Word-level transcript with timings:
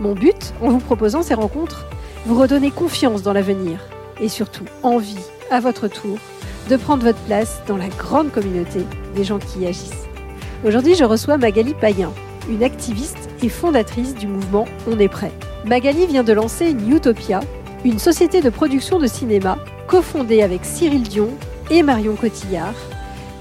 Mon 0.00 0.14
but, 0.14 0.54
en 0.62 0.70
vous 0.70 0.78
proposant 0.78 1.22
ces 1.22 1.34
rencontres, 1.34 1.84
vous 2.24 2.40
redonner 2.40 2.70
confiance 2.70 3.22
dans 3.22 3.34
l'avenir 3.34 3.78
et 4.18 4.30
surtout 4.30 4.64
envie, 4.82 5.18
à 5.50 5.60
votre 5.60 5.88
tour, 5.88 6.16
de 6.70 6.76
prendre 6.76 7.04
votre 7.04 7.18
place 7.20 7.60
dans 7.66 7.76
la 7.76 7.88
grande 7.88 8.32
communauté 8.32 8.80
des 9.14 9.24
gens 9.24 9.38
qui 9.38 9.60
y 9.60 9.66
agissent. 9.66 10.08
Aujourd'hui, 10.64 10.94
je 10.94 11.04
reçois 11.04 11.36
Magali 11.36 11.74
Payen, 11.74 12.12
une 12.48 12.64
activiste 12.64 13.28
et 13.42 13.50
fondatrice 13.50 14.14
du 14.14 14.26
mouvement 14.26 14.64
On 14.90 14.98
est 14.98 15.08
prêt. 15.08 15.32
Magali 15.66 16.06
vient 16.06 16.24
de 16.24 16.32
lancer 16.32 16.72
Newtopia, 16.72 17.40
une 17.84 17.98
société 17.98 18.40
de 18.40 18.48
production 18.48 18.98
de 18.98 19.06
cinéma 19.06 19.58
cofondée 19.86 20.42
avec 20.42 20.64
Cyril 20.64 21.02
Dion 21.02 21.28
et 21.70 21.82
Marion 21.82 22.16
Cotillard 22.16 22.74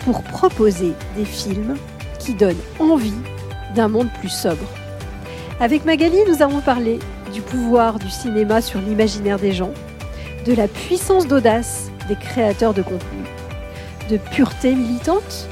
pour 0.03 0.23
proposer 0.23 0.91
des 1.15 1.25
films 1.25 1.77
qui 2.19 2.33
donnent 2.33 2.55
envie 2.79 3.13
d'un 3.75 3.87
monde 3.87 4.09
plus 4.19 4.29
sobre. 4.29 4.65
Avec 5.61 5.83
Magali, 5.83 6.15
nous 6.25 6.41
avons 6.41 6.61
parlé 6.61 6.99
du 7.33 7.41
pouvoir 7.41 7.99
du 7.99 8.09
cinéma 8.09 8.61
sur 8.61 8.79
l'imaginaire 8.79 9.37
des 9.37 9.51
gens, 9.51 9.73
de 10.45 10.53
la 10.53 10.69
puissance 10.69 11.27
d'audace 11.27 11.91
des 12.07 12.15
créateurs 12.15 12.73
de 12.73 12.81
contenu, 12.81 13.25
de 14.09 14.15
pureté 14.15 14.73
militante, 14.73 15.49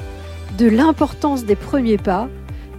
de 0.58 0.70
l'importance 0.70 1.44
des 1.44 1.58
premiers 1.58 1.98
pas, 1.98 2.30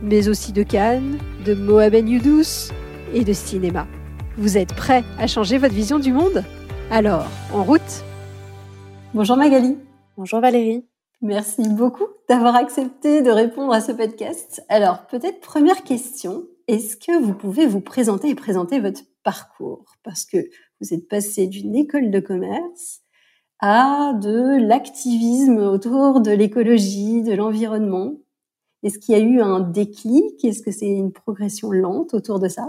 mais 0.03 0.31
aussi 0.31 0.53
de 0.53 0.63
Cannes, 0.63 1.19
de 1.45 1.53
Mohamed 1.53 2.09
Youdous 2.09 2.73
et 3.13 3.25
de 3.25 3.33
cinéma. 3.35 3.87
Vous 4.39 4.57
êtes 4.57 4.75
prêts 4.75 5.05
à 5.19 5.27
changer 5.27 5.59
votre 5.59 5.75
vision 5.75 5.99
du 5.99 6.15
monde? 6.15 6.45
Alors, 6.91 7.27
en 7.53 7.63
route 7.63 8.05
Bonjour 9.13 9.37
Magali. 9.37 9.77
Bonjour 10.17 10.41
Valérie. 10.41 10.87
Merci 11.21 11.69
beaucoup 11.69 12.07
d'avoir 12.27 12.57
accepté 12.57 13.21
de 13.21 13.31
répondre 13.31 13.75
à 13.75 13.83
ce 13.83 13.93
podcast. 13.93 14.65
Alors, 14.71 15.07
peut-être 15.09 15.41
première 15.41 15.83
question, 15.83 16.45
est-ce 16.69 16.97
que 16.97 17.19
vous 17.19 17.35
pouvez 17.35 17.67
vous 17.67 17.81
présenter 17.81 18.29
et 18.29 18.35
présenter 18.35 18.79
votre 18.79 19.01
parcours? 19.25 19.97
Parce 20.05 20.27
que 20.27 20.37
vous 20.81 20.93
êtes 20.93 21.09
passé 21.09 21.47
d'une 21.47 21.75
école 21.75 22.11
de 22.11 22.21
commerce 22.21 23.01
à 23.61 24.13
de 24.13 24.59
l'activisme 24.65 25.59
autour 25.59 26.21
de 26.21 26.31
l'écologie, 26.31 27.23
de 27.23 27.33
l'environnement. 27.33 28.13
Est-ce 28.83 28.99
qu'il 28.99 29.17
y 29.17 29.19
a 29.19 29.23
eu 29.23 29.41
un 29.41 29.61
déclic? 29.61 30.45
Est-ce 30.45 30.63
que 30.63 30.71
c'est 30.71 30.87
une 30.87 31.13
progression 31.13 31.73
lente 31.73 32.15
autour 32.15 32.39
de 32.39 32.49
ça? 32.49 32.69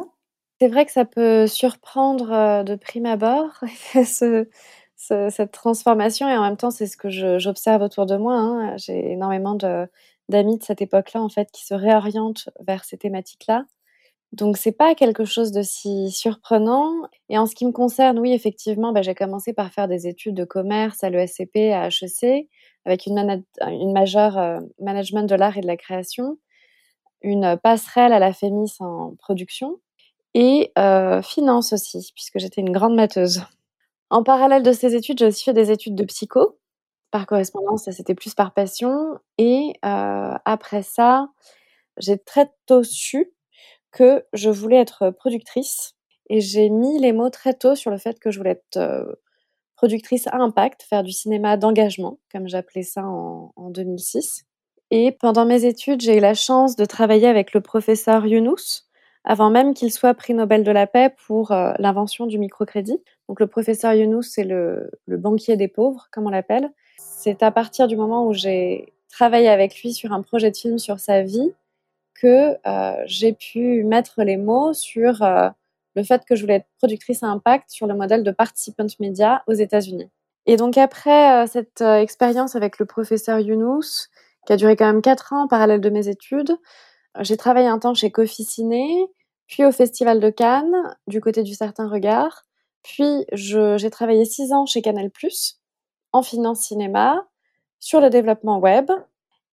C'est 0.59 0.69
vrai 0.69 0.85
que 0.85 0.91
ça 0.91 1.05
peut 1.05 1.45
surprendre 1.45 2.31
euh, 2.31 2.63
de 2.63 2.75
prime 2.75 3.05
abord, 3.05 3.63
cette 4.95 5.51
transformation, 5.51 6.27
et 6.27 6.35
en 6.35 6.41
même 6.41 6.57
temps, 6.57 6.71
c'est 6.71 6.87
ce 6.87 6.97
que 6.97 7.09
j'observe 7.37 7.81
autour 7.81 8.05
de 8.05 8.17
moi. 8.17 8.35
Hein. 8.35 8.77
J'ai 8.77 9.11
énormément 9.11 9.55
d'amis 10.29 10.57
de 10.57 10.63
cette 10.63 10.81
époque-là, 10.81 11.21
en 11.21 11.29
fait, 11.29 11.51
qui 11.51 11.65
se 11.65 11.73
réorientent 11.73 12.49
vers 12.59 12.83
ces 12.83 12.97
thématiques-là. 12.97 13.65
Donc 14.31 14.57
c'est 14.57 14.71
pas 14.71 14.93
quelque 14.93 15.25
chose 15.25 15.51
de 15.51 15.61
si 15.63 16.11
surprenant. 16.11 16.93
Et 17.29 17.37
en 17.37 17.45
ce 17.45 17.55
qui 17.55 17.65
me 17.65 17.71
concerne, 17.71 18.19
oui, 18.19 18.33
effectivement, 18.33 18.91
bah, 18.91 19.01
j'ai 19.01 19.15
commencé 19.15 19.53
par 19.53 19.71
faire 19.71 19.87
des 19.87 20.07
études 20.07 20.35
de 20.35 20.45
commerce 20.45 21.03
à 21.03 21.09
l'ESCP, 21.09 21.73
à 21.73 21.87
HEC, 21.87 22.47
avec 22.85 23.05
une, 23.07 23.43
majeure 23.91 24.37
euh, 24.37 24.59
management 24.79 25.27
de 25.27 25.35
l'art 25.35 25.57
et 25.57 25.61
de 25.61 25.67
la 25.67 25.77
création, 25.77 26.37
une 27.21 27.57
passerelle 27.61 28.13
à 28.13 28.19
la 28.19 28.33
FEMIS 28.33 28.75
en 28.79 29.15
production 29.17 29.79
et 30.33 30.71
euh, 30.77 31.21
finance 31.21 31.73
aussi, 31.73 32.11
puisque 32.15 32.39
j'étais 32.39 32.61
une 32.61 32.71
grande 32.71 32.95
matheuse. 32.95 33.41
En 34.09 34.23
parallèle 34.23 34.63
de 34.63 34.71
ces 34.71 34.95
études, 34.95 35.19
j'ai 35.19 35.25
aussi 35.25 35.43
fait 35.43 35.53
des 35.53 35.71
études 35.71 35.95
de 35.95 36.03
psycho 36.03 36.57
par 37.11 37.25
correspondance, 37.25 37.85
ça 37.85 37.91
c'était 37.91 38.15
plus 38.15 38.35
par 38.35 38.53
passion. 38.53 39.19
Et 39.37 39.73
euh, 39.85 40.33
après 40.45 40.83
ça, 40.83 41.29
j'ai 41.97 42.17
très 42.17 42.51
tôt 42.65 42.83
su 42.83 43.31
que 43.91 44.25
je 44.33 44.49
voulais 44.49 44.77
être 44.77 45.09
productrice 45.11 45.95
et 46.29 46.41
j'ai 46.41 46.69
mis 46.69 46.99
les 46.99 47.11
mots 47.11 47.29
très 47.29 47.53
tôt 47.53 47.75
sur 47.75 47.91
le 47.91 47.97
fait 47.97 48.19
que 48.19 48.31
je 48.31 48.37
voulais 48.37 48.51
être 48.51 49.17
productrice 49.79 50.27
à 50.27 50.35
impact, 50.35 50.83
faire 50.83 51.03
du 51.03 51.13
cinéma 51.13 51.55
d'engagement, 51.55 52.19
comme 52.31 52.49
j'appelais 52.49 52.83
ça 52.83 53.05
en, 53.05 53.69
2006. 53.69 54.43
Et 54.91 55.11
pendant 55.11 55.45
mes 55.45 55.63
études, 55.63 56.01
j'ai 56.01 56.17
eu 56.17 56.19
la 56.19 56.33
chance 56.33 56.75
de 56.75 56.83
travailler 56.83 57.27
avec 57.27 57.53
le 57.53 57.61
professeur 57.61 58.25
Younous, 58.25 58.83
avant 59.23 59.49
même 59.49 59.73
qu'il 59.73 59.91
soit 59.91 60.13
prix 60.13 60.33
Nobel 60.33 60.63
de 60.63 60.71
la 60.71 60.85
paix 60.85 61.13
pour 61.25 61.51
l'invention 61.51 62.25
du 62.25 62.37
microcrédit. 62.39 63.01
Donc 63.29 63.39
le 63.39 63.47
professeur 63.47 63.93
Younous, 63.93 64.23
c'est 64.23 64.43
le, 64.43 64.91
le 65.05 65.17
banquier 65.17 65.55
des 65.55 65.69
pauvres, 65.69 66.07
comme 66.11 66.25
on 66.25 66.29
l'appelle. 66.29 66.69
C'est 66.97 67.41
à 67.41 67.51
partir 67.51 67.87
du 67.87 67.95
moment 67.95 68.27
où 68.27 68.33
j'ai 68.33 68.93
travaillé 69.09 69.47
avec 69.47 69.81
lui 69.81 69.93
sur 69.93 70.11
un 70.11 70.21
projet 70.21 70.51
de 70.51 70.57
film 70.57 70.77
sur 70.77 70.99
sa 70.99 71.23
vie 71.23 71.53
que 72.21 72.57
euh, 72.67 73.03
j'ai 73.05 73.33
pu 73.33 73.83
mettre 73.83 74.21
les 74.23 74.37
mots 74.37 74.73
sur 74.73 75.21
euh, 75.21 75.49
le 75.95 76.03
fait 76.03 76.23
que 76.25 76.35
je 76.35 76.41
voulais 76.41 76.55
être 76.55 76.67
productrice 76.77 77.23
à 77.23 77.27
impact 77.27 77.69
sur 77.69 77.87
le 77.87 77.93
modèle 77.93 78.23
de 78.23 78.31
participant 78.31 78.87
média 78.99 79.43
aux 79.47 79.53
États-Unis. 79.53 80.09
Et 80.45 80.55
donc 80.55 80.77
après 80.77 81.43
euh, 81.43 81.47
cette 81.47 81.81
expérience 81.81 82.55
avec 82.55 82.79
le 82.79 82.85
professeur 82.85 83.39
Younous, 83.39 84.07
qui 84.45 84.53
a 84.53 84.57
duré 84.57 84.75
quand 84.75 84.85
même 84.85 85.01
quatre 85.01 85.33
ans 85.33 85.43
en 85.43 85.47
parallèle 85.47 85.81
de 85.81 85.89
mes 85.89 86.07
études, 86.07 86.55
j'ai 87.21 87.37
travaillé 87.37 87.67
un 87.67 87.79
temps 87.79 87.93
chez 87.93 88.11
Coffee 88.11 88.43
Ciné, 88.43 89.07
puis 89.47 89.65
au 89.65 89.71
Festival 89.71 90.19
de 90.19 90.29
Cannes, 90.29 90.95
du 91.07 91.21
côté 91.21 91.43
du 91.43 91.55
certain 91.55 91.89
regard. 91.89 92.45
Puis 92.83 93.25
j'ai 93.33 93.89
travaillé 93.89 94.25
six 94.25 94.53
ans 94.53 94.65
chez 94.65 94.81
Canal+, 94.81 95.09
en 96.13 96.23
finance 96.23 96.61
cinéma, 96.61 97.25
sur 97.79 97.99
le 97.99 98.09
développement 98.09 98.59
web, 98.59 98.89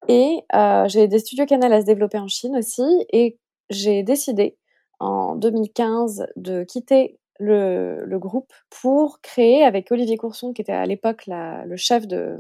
et 0.09 0.45
j'ai 0.87 1.09
des 1.09 1.19
studios 1.19 1.47
Canal 1.47 1.73
à 1.73 1.81
se 1.81 1.87
développer 1.87 2.19
en 2.19 2.29
Chine 2.29 2.57
aussi. 2.57 2.85
Et 3.13 3.39
j'ai 3.71 4.03
décidé 4.03 4.57
en 5.01 5.37
2015 5.37 6.27
de 6.37 6.65
quitter 6.65 7.19
le, 7.39 8.19
groupe 8.19 8.53
pour 8.71 9.21
créer, 9.21 9.63
avec 9.65 9.91
Olivier 9.93 10.17
Courson, 10.17 10.53
qui 10.53 10.63
était 10.63 10.73
à 10.73 10.87
l'époque 10.87 11.25
le 11.27 11.77
chef 11.77 12.07
de, 12.07 12.39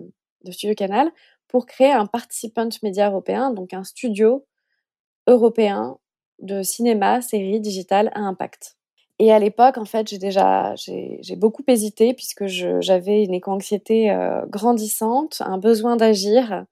Studio 0.50 0.74
Canal, 0.74 1.10
pour 1.48 1.66
créer 1.66 1.90
un 1.90 2.06
participant 2.06 2.68
média 2.82 3.08
européen, 3.08 3.50
donc 3.50 3.72
un 3.74 3.84
studio 3.84 4.46
européen 5.26 5.98
de 6.40 6.62
cinéma, 6.62 7.20
série, 7.20 7.60
digitale 7.60 8.10
à 8.14 8.20
impact. 8.20 8.76
Et 9.18 9.32
à 9.32 9.38
l'époque, 9.38 9.78
en 9.78 9.86
fait, 9.86 10.08
j'ai 10.08 10.18
déjà 10.18 10.74
j'ai 10.76 11.36
beaucoup 11.36 11.64
hésité 11.66 12.14
puisque 12.14 12.46
j'avais 12.46 13.24
une 13.24 13.34
éco-anxiété 13.34 14.14
grandissante, 14.48 15.42
un 15.44 15.58
besoin 15.58 15.96
d'agir 15.96 16.64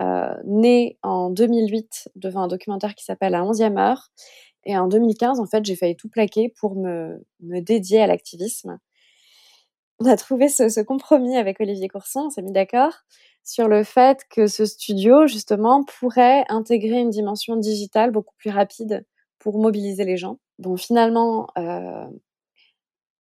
euh, 0.00 0.34
né 0.44 0.98
en 1.02 1.30
2008 1.30 2.10
devant 2.16 2.42
un 2.42 2.48
documentaire 2.48 2.94
qui 2.94 3.04
s'appelle 3.04 3.32
La 3.32 3.42
11e 3.42 3.78
heure. 3.78 4.10
Et 4.64 4.76
en 4.78 4.88
2015, 4.88 5.40
en 5.40 5.46
fait, 5.46 5.64
j'ai 5.64 5.76
failli 5.76 5.96
tout 5.96 6.08
plaquer 6.08 6.48
pour 6.48 6.74
me, 6.74 7.24
me 7.40 7.60
dédier 7.60 8.00
à 8.00 8.06
l'activisme. 8.06 8.78
On 10.00 10.06
a 10.06 10.16
trouvé 10.16 10.48
ce, 10.48 10.68
ce, 10.68 10.80
compromis 10.80 11.36
avec 11.36 11.60
Olivier 11.60 11.88
Courson, 11.88 12.24
on 12.26 12.30
s'est 12.30 12.42
mis 12.42 12.52
d'accord 12.52 12.94
sur 13.44 13.68
le 13.68 13.84
fait 13.84 14.24
que 14.30 14.46
ce 14.46 14.64
studio, 14.64 15.26
justement, 15.26 15.84
pourrait 15.84 16.44
intégrer 16.48 17.00
une 17.00 17.10
dimension 17.10 17.56
digitale 17.56 18.10
beaucoup 18.10 18.34
plus 18.38 18.50
rapide 18.50 19.06
pour 19.38 19.58
mobiliser 19.58 20.04
les 20.04 20.16
gens. 20.16 20.38
Bon, 20.58 20.76
finalement, 20.76 21.48
euh, 21.58 22.06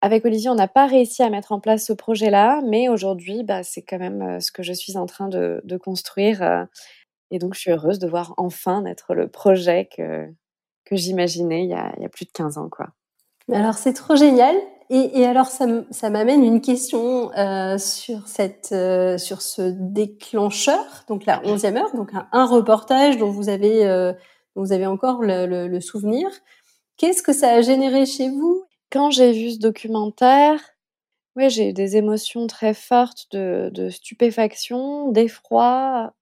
avec 0.05 0.27
Olivier, 0.27 0.51
on 0.51 0.55
n'a 0.55 0.69
pas 0.69 0.87
réussi 0.87 1.23
à 1.23 1.31
mettre 1.31 1.51
en 1.53 1.61
place 1.61 1.87
ce 1.87 1.95
projet-là, 1.95 2.61
mais 2.67 2.91
aujourd'hui, 2.91 3.43
bah, 3.43 3.62
c'est 3.62 3.81
quand 3.81 3.99
même 3.99 4.21
euh, 4.21 4.39
ce 4.39 4.53
que 4.53 4.62
je 4.62 4.75
suis 4.75 4.99
en 4.99 5.06
train 5.06 5.29
de, 5.29 5.79
construire. 5.83 6.43
Euh, 6.43 6.65
et 7.31 7.39
donc, 7.39 7.55
je 7.55 7.61
suis 7.61 7.71
heureuse 7.71 7.99
de 7.99 8.06
voir 8.06 8.35
enfin 8.37 8.83
naître 8.83 9.15
le 9.15 9.29
projet 9.29 9.89
que, 9.97 10.29
j'imaginais 10.91 11.65
il, 11.65 11.71
y 11.71 11.75
a 11.75 12.09
plus 12.11 12.27
de 12.27 12.33
15 12.33 12.59
ans. 12.59 12.69
Quoi. 12.69 12.89
Alors, 13.51 13.73
c'est 13.73 13.95
trop 13.95 14.15
génial. 14.15 14.55
Et, 14.91 15.25
alors, 15.25 15.47
ça, 15.47 16.11
m'amène 16.11 16.45
une 16.45 16.61
question 16.61 17.33
euh, 17.33 17.79
sur, 17.79 18.29
cette, 18.29 18.75
sur 19.19 19.41
ce 19.41 19.62
déclencheur, 19.62 20.85
donc 21.09 21.25
la 21.25 21.41
11e 21.45 21.79
heure, 21.79 21.97
donc 21.97 22.11
un, 22.31 22.45
reportage 22.45 23.17
dont 23.17 23.31
vous 23.31 23.49
avez, 23.49 24.12
vous 24.55 24.73
avez 24.73 24.87
encore 24.87 25.23
le 25.23 25.81
souvenir. 25.81 26.29
Qu'est-ce 26.99 27.23
que 27.23 27.33
ça 27.33 27.55
a 27.55 27.62
généré 27.62 28.05
chez 28.05 28.29
vous 28.29 28.64
quand 28.94 29.11
j'ai 29.11 29.32
vu 29.32 29.50
ce 29.50 29.58
documentaire, 29.58 30.61
ouais, 31.35 31.50
j'ai 31.50 31.70
eu 31.70 31.73
des 31.73 31.96
émotions 31.96 32.46
très 32.46 32.75
fortes 32.75 33.26
de, 33.32 33.91
stupéfaction, 33.91 35.11
d'effroi 35.11 36.14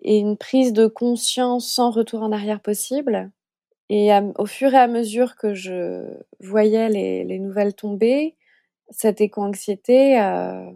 et 0.00 0.18
une 0.18 0.36
prise 0.36 0.72
de 0.72 0.86
conscience 0.86 1.68
sans 1.68 1.90
retour 1.90 2.22
en 2.22 2.30
arrière 2.30 2.60
possible. 2.60 3.32
Et 3.88 4.10
au 4.38 4.46
fur 4.46 4.72
et 4.72 4.78
à 4.78 4.86
mesure 4.86 5.34
que 5.34 5.54
je 5.54 6.06
voyais 6.38 6.88
les, 6.88 7.38
nouvelles 7.40 7.74
tomber, 7.74 8.36
cette 8.90 9.20
éco-anxiété, 9.20 10.20
euh, 10.20 10.70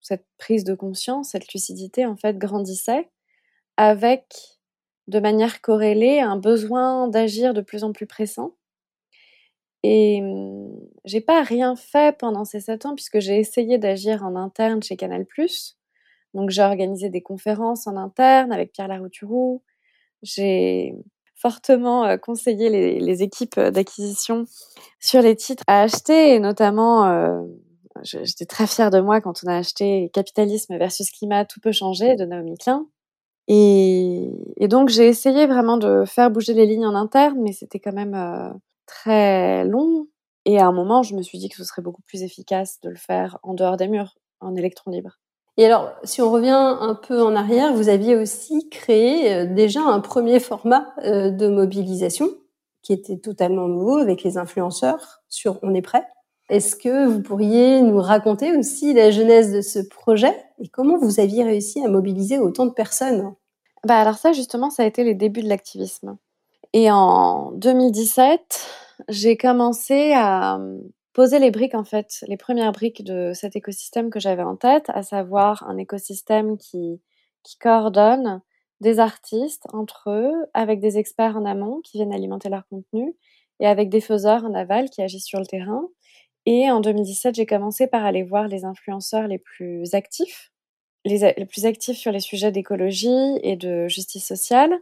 cette 0.00 0.24
prise 0.38 0.62
de 0.62 0.74
conscience, 0.74 1.30
cette 1.30 1.52
lucidité, 1.52 2.06
en 2.06 2.16
fait, 2.16 2.38
grandissait 2.38 3.10
avec, 3.76 4.60
de 5.08 5.18
manière 5.18 5.62
corrélée, 5.62 6.20
un 6.20 6.36
besoin 6.36 7.08
d'agir 7.08 7.54
de 7.54 7.60
plus 7.60 7.82
en 7.82 7.90
plus 7.92 8.06
pressant. 8.06 8.54
Et 9.82 10.20
mmh, 10.20 10.70
j'ai 11.04 11.20
pas 11.20 11.42
rien 11.42 11.76
fait 11.76 12.16
pendant 12.18 12.44
ces 12.44 12.60
sept 12.60 12.86
ans 12.86 12.94
puisque 12.94 13.20
j'ai 13.20 13.38
essayé 13.38 13.78
d'agir 13.78 14.24
en 14.24 14.36
interne 14.36 14.82
chez 14.82 14.96
Canal+. 14.96 15.26
Donc 16.34 16.50
j'ai 16.50 16.62
organisé 16.62 17.08
des 17.08 17.22
conférences 17.22 17.86
en 17.86 17.96
interne 17.96 18.52
avec 18.52 18.72
Pierre 18.72 18.88
Larouturou. 18.88 19.62
J'ai 20.22 20.94
fortement 21.34 22.18
conseillé 22.18 22.68
les, 23.00 23.22
équipes 23.22 23.58
d'acquisition 23.58 24.44
sur 25.00 25.22
les 25.22 25.34
titres 25.34 25.64
à 25.66 25.82
acheter 25.82 26.34
et 26.34 26.38
notamment 26.38 27.42
j'étais 28.02 28.44
très 28.44 28.66
fière 28.66 28.90
de 28.90 29.00
moi 29.00 29.22
quand 29.22 29.40
on 29.44 29.48
a 29.48 29.56
acheté 29.56 30.10
Capitalisme 30.12 30.76
versus 30.76 31.10
Climat, 31.10 31.46
tout 31.46 31.60
peut 31.60 31.72
changer 31.72 32.14
de 32.16 32.26
Naomi 32.26 32.58
Klein. 32.58 32.86
Et, 33.48 34.30
donc 34.68 34.90
j'ai 34.90 35.08
essayé 35.08 35.46
vraiment 35.46 35.78
de 35.78 36.04
faire 36.06 36.30
bouger 36.30 36.54
les 36.54 36.66
lignes 36.66 36.86
en 36.86 36.94
interne, 36.94 37.38
mais 37.40 37.52
c'était 37.52 37.80
quand 37.80 37.94
même 37.94 38.14
très 38.90 39.64
long. 39.64 40.08
Et 40.44 40.58
à 40.58 40.66
un 40.66 40.72
moment, 40.72 41.02
je 41.02 41.14
me 41.14 41.22
suis 41.22 41.38
dit 41.38 41.48
que 41.48 41.56
ce 41.56 41.64
serait 41.64 41.82
beaucoup 41.82 42.02
plus 42.02 42.22
efficace 42.22 42.80
de 42.80 42.90
le 42.90 42.96
faire 42.96 43.38
en 43.42 43.54
dehors 43.54 43.76
des 43.76 43.88
murs, 43.88 44.16
en 44.40 44.56
électron 44.56 44.90
libre. 44.90 45.18
Et 45.56 45.66
alors, 45.66 45.92
si 46.04 46.22
on 46.22 46.30
revient 46.30 46.50
un 46.80 46.94
peu 46.94 47.22
en 47.22 47.36
arrière, 47.36 47.74
vous 47.74 47.88
aviez 47.88 48.16
aussi 48.16 48.68
créé 48.70 49.34
euh, 49.34 49.46
déjà 49.46 49.82
un 49.82 50.00
premier 50.00 50.40
format 50.40 50.94
euh, 51.04 51.30
de 51.30 51.48
mobilisation 51.48 52.28
qui 52.82 52.92
était 52.92 53.18
totalement 53.18 53.68
nouveau 53.68 53.98
avec 53.98 54.22
les 54.22 54.38
influenceurs 54.38 55.22
sur 55.28 55.58
On 55.62 55.74
est 55.74 55.82
prêt. 55.82 56.06
Est-ce 56.48 56.74
que 56.76 57.06
vous 57.06 57.20
pourriez 57.20 57.82
nous 57.82 58.00
raconter 58.00 58.56
aussi 58.56 58.94
la 58.94 59.10
genèse 59.10 59.52
de 59.52 59.60
ce 59.60 59.78
projet 59.78 60.34
et 60.58 60.68
comment 60.68 60.98
vous 60.98 61.20
aviez 61.20 61.44
réussi 61.44 61.84
à 61.84 61.88
mobiliser 61.88 62.38
autant 62.38 62.66
de 62.66 62.72
personnes? 62.72 63.34
Bah 63.86 63.98
alors 63.98 64.16
ça 64.16 64.32
justement, 64.32 64.70
ça 64.70 64.82
a 64.82 64.86
été 64.86 65.04
les 65.04 65.14
débuts 65.14 65.42
de 65.42 65.48
l'activisme. 65.48 66.16
Et 66.72 66.90
en 66.90 67.50
2017, 67.52 68.70
j'ai 69.08 69.36
commencé 69.36 70.12
à 70.14 70.60
poser 71.12 71.38
les 71.40 71.50
briques, 71.50 71.74
en 71.74 71.84
fait, 71.84 72.24
les 72.28 72.36
premières 72.36 72.72
briques 72.72 73.02
de 73.04 73.32
cet 73.34 73.56
écosystème 73.56 74.10
que 74.10 74.20
j'avais 74.20 74.42
en 74.42 74.56
tête, 74.56 74.88
à 74.88 75.02
savoir 75.02 75.68
un 75.68 75.76
écosystème 75.78 76.56
qui, 76.56 77.00
qui 77.42 77.58
coordonne 77.58 78.40
des 78.80 79.00
artistes 79.00 79.66
entre 79.72 80.10
eux, 80.10 80.32
avec 80.54 80.80
des 80.80 80.96
experts 80.96 81.36
en 81.36 81.44
amont 81.44 81.80
qui 81.82 81.98
viennent 81.98 82.14
alimenter 82.14 82.48
leur 82.48 82.66
contenu, 82.68 83.14
et 83.58 83.66
avec 83.66 83.90
des 83.90 84.00
faiseurs 84.00 84.44
en 84.44 84.54
aval 84.54 84.88
qui 84.90 85.02
agissent 85.02 85.26
sur 85.26 85.40
le 85.40 85.46
terrain. 85.46 85.82
Et 86.46 86.70
en 86.70 86.80
2017, 86.80 87.34
j'ai 87.34 87.46
commencé 87.46 87.86
par 87.88 88.04
aller 88.04 88.22
voir 88.22 88.48
les 88.48 88.64
influenceurs 88.64 89.26
les 89.26 89.38
plus 89.38 89.92
actifs, 89.94 90.52
les, 91.04 91.34
les 91.36 91.46
plus 91.46 91.66
actifs 91.66 91.98
sur 91.98 92.12
les 92.12 92.20
sujets 92.20 92.52
d'écologie 92.52 93.38
et 93.42 93.56
de 93.56 93.88
justice 93.88 94.26
sociale. 94.26 94.72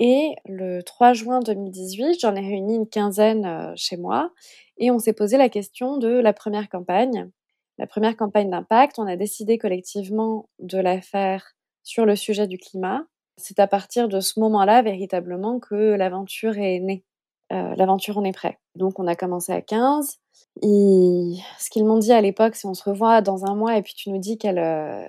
Et 0.00 0.34
le 0.46 0.82
3 0.82 1.12
juin 1.12 1.40
2018, 1.40 2.20
j'en 2.20 2.34
ai 2.34 2.40
réuni 2.40 2.74
une 2.74 2.88
quinzaine 2.88 3.46
euh, 3.46 3.72
chez 3.76 3.96
moi 3.96 4.30
et 4.78 4.90
on 4.90 4.98
s'est 4.98 5.12
posé 5.12 5.36
la 5.36 5.48
question 5.48 5.98
de 5.98 6.08
la 6.08 6.32
première 6.32 6.68
campagne. 6.68 7.30
La 7.78 7.86
première 7.86 8.16
campagne 8.16 8.50
d'impact, 8.50 8.98
on 8.98 9.06
a 9.06 9.16
décidé 9.16 9.58
collectivement 9.58 10.48
de 10.58 10.78
la 10.78 11.00
faire 11.00 11.54
sur 11.82 12.06
le 12.06 12.16
sujet 12.16 12.46
du 12.46 12.58
climat. 12.58 13.04
C'est 13.36 13.58
à 13.58 13.66
partir 13.66 14.08
de 14.08 14.20
ce 14.20 14.38
moment-là, 14.40 14.82
véritablement, 14.82 15.58
que 15.58 15.94
l'aventure 15.94 16.56
est 16.58 16.78
née. 16.78 17.04
Euh, 17.52 17.74
l'aventure, 17.76 18.16
on 18.16 18.24
est 18.24 18.32
prêt. 18.32 18.58
Donc, 18.76 18.98
on 18.98 19.06
a 19.06 19.16
commencé 19.16 19.52
à 19.52 19.60
15. 19.60 20.18
Et 20.62 21.34
ce 21.58 21.70
qu'ils 21.70 21.84
m'ont 21.84 21.98
dit 21.98 22.12
à 22.12 22.20
l'époque, 22.20 22.54
c'est 22.54 22.68
on 22.68 22.74
se 22.74 22.88
revoit 22.88 23.22
dans 23.22 23.44
un 23.44 23.54
mois 23.54 23.76
et 23.76 23.82
puis 23.82 23.94
tu 23.94 24.10
nous 24.10 24.18
dis 24.18 24.38
quelle, 24.38 24.58
euh, 24.58 25.04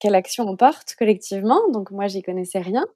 quelle 0.00 0.16
action 0.16 0.48
on 0.48 0.56
porte 0.56 0.94
collectivement. 0.98 1.60
Donc, 1.70 1.90
moi, 1.92 2.08
j'y 2.08 2.22
connaissais 2.22 2.60
rien. 2.60 2.86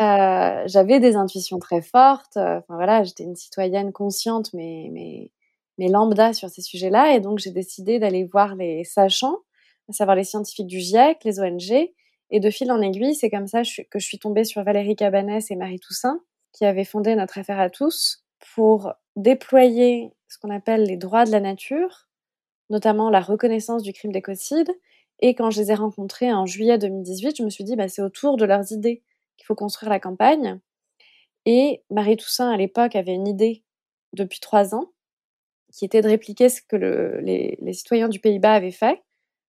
Euh, 0.00 0.62
j'avais 0.66 1.00
des 1.00 1.16
intuitions 1.16 1.58
très 1.58 1.82
fortes. 1.82 2.36
Euh, 2.36 2.58
enfin 2.58 2.76
voilà, 2.76 3.02
j'étais 3.02 3.24
une 3.24 3.34
citoyenne 3.34 3.92
consciente, 3.92 4.52
mais, 4.54 4.88
mais, 4.92 5.88
lambda 5.88 6.32
sur 6.32 6.48
ces 6.50 6.62
sujets-là. 6.62 7.14
Et 7.14 7.20
donc, 7.20 7.38
j'ai 7.38 7.50
décidé 7.50 7.98
d'aller 7.98 8.24
voir 8.24 8.54
les 8.54 8.84
sachants, 8.84 9.38
à 9.88 9.92
savoir 9.92 10.16
les 10.16 10.24
scientifiques 10.24 10.66
du 10.66 10.80
GIEC, 10.80 11.24
les 11.24 11.40
ONG. 11.40 11.90
Et 12.30 12.40
de 12.40 12.50
fil 12.50 12.70
en 12.70 12.80
aiguille, 12.82 13.14
c'est 13.14 13.30
comme 13.30 13.46
ça 13.46 13.62
que 13.62 13.98
je 13.98 14.04
suis 14.04 14.18
tombée 14.18 14.44
sur 14.44 14.62
Valérie 14.62 14.96
Cabanès 14.96 15.50
et 15.50 15.56
Marie 15.56 15.80
Toussaint, 15.80 16.20
qui 16.52 16.64
avaient 16.64 16.84
fondé 16.84 17.14
Notre 17.16 17.38
Affaire 17.38 17.58
à 17.58 17.70
tous 17.70 18.24
pour 18.54 18.92
déployer 19.16 20.12
ce 20.28 20.38
qu'on 20.38 20.50
appelle 20.50 20.84
les 20.84 20.96
droits 20.96 21.24
de 21.24 21.30
la 21.30 21.40
nature, 21.40 22.08
notamment 22.70 23.08
la 23.10 23.20
reconnaissance 23.20 23.82
du 23.82 23.92
crime 23.92 24.12
d'écocide. 24.12 24.70
Et 25.20 25.34
quand 25.34 25.50
je 25.50 25.60
les 25.60 25.72
ai 25.72 25.74
rencontrés 25.74 26.32
en 26.32 26.44
juillet 26.46 26.78
2018, 26.78 27.36
je 27.38 27.42
me 27.42 27.50
suis 27.50 27.64
dit, 27.64 27.76
bah, 27.76 27.88
c'est 27.88 28.02
autour 28.02 28.36
de 28.36 28.44
leurs 28.44 28.72
idées 28.72 29.02
qu'il 29.38 29.46
faut 29.46 29.54
construire 29.54 29.90
la 29.90 30.00
campagne. 30.00 30.60
Et 31.46 31.82
Marie 31.90 32.18
Toussaint, 32.18 32.50
à 32.50 32.56
l'époque, 32.58 32.94
avait 32.94 33.14
une 33.14 33.26
idée 33.26 33.64
depuis 34.12 34.40
trois 34.40 34.74
ans, 34.74 34.92
qui 35.72 35.86
était 35.86 36.02
de 36.02 36.08
répliquer 36.08 36.50
ce 36.50 36.60
que 36.60 36.76
les, 36.76 37.58
citoyens 37.72 38.08
du 38.08 38.20
Pays-Bas 38.20 38.52
avaient 38.52 38.70
fait, 38.70 39.02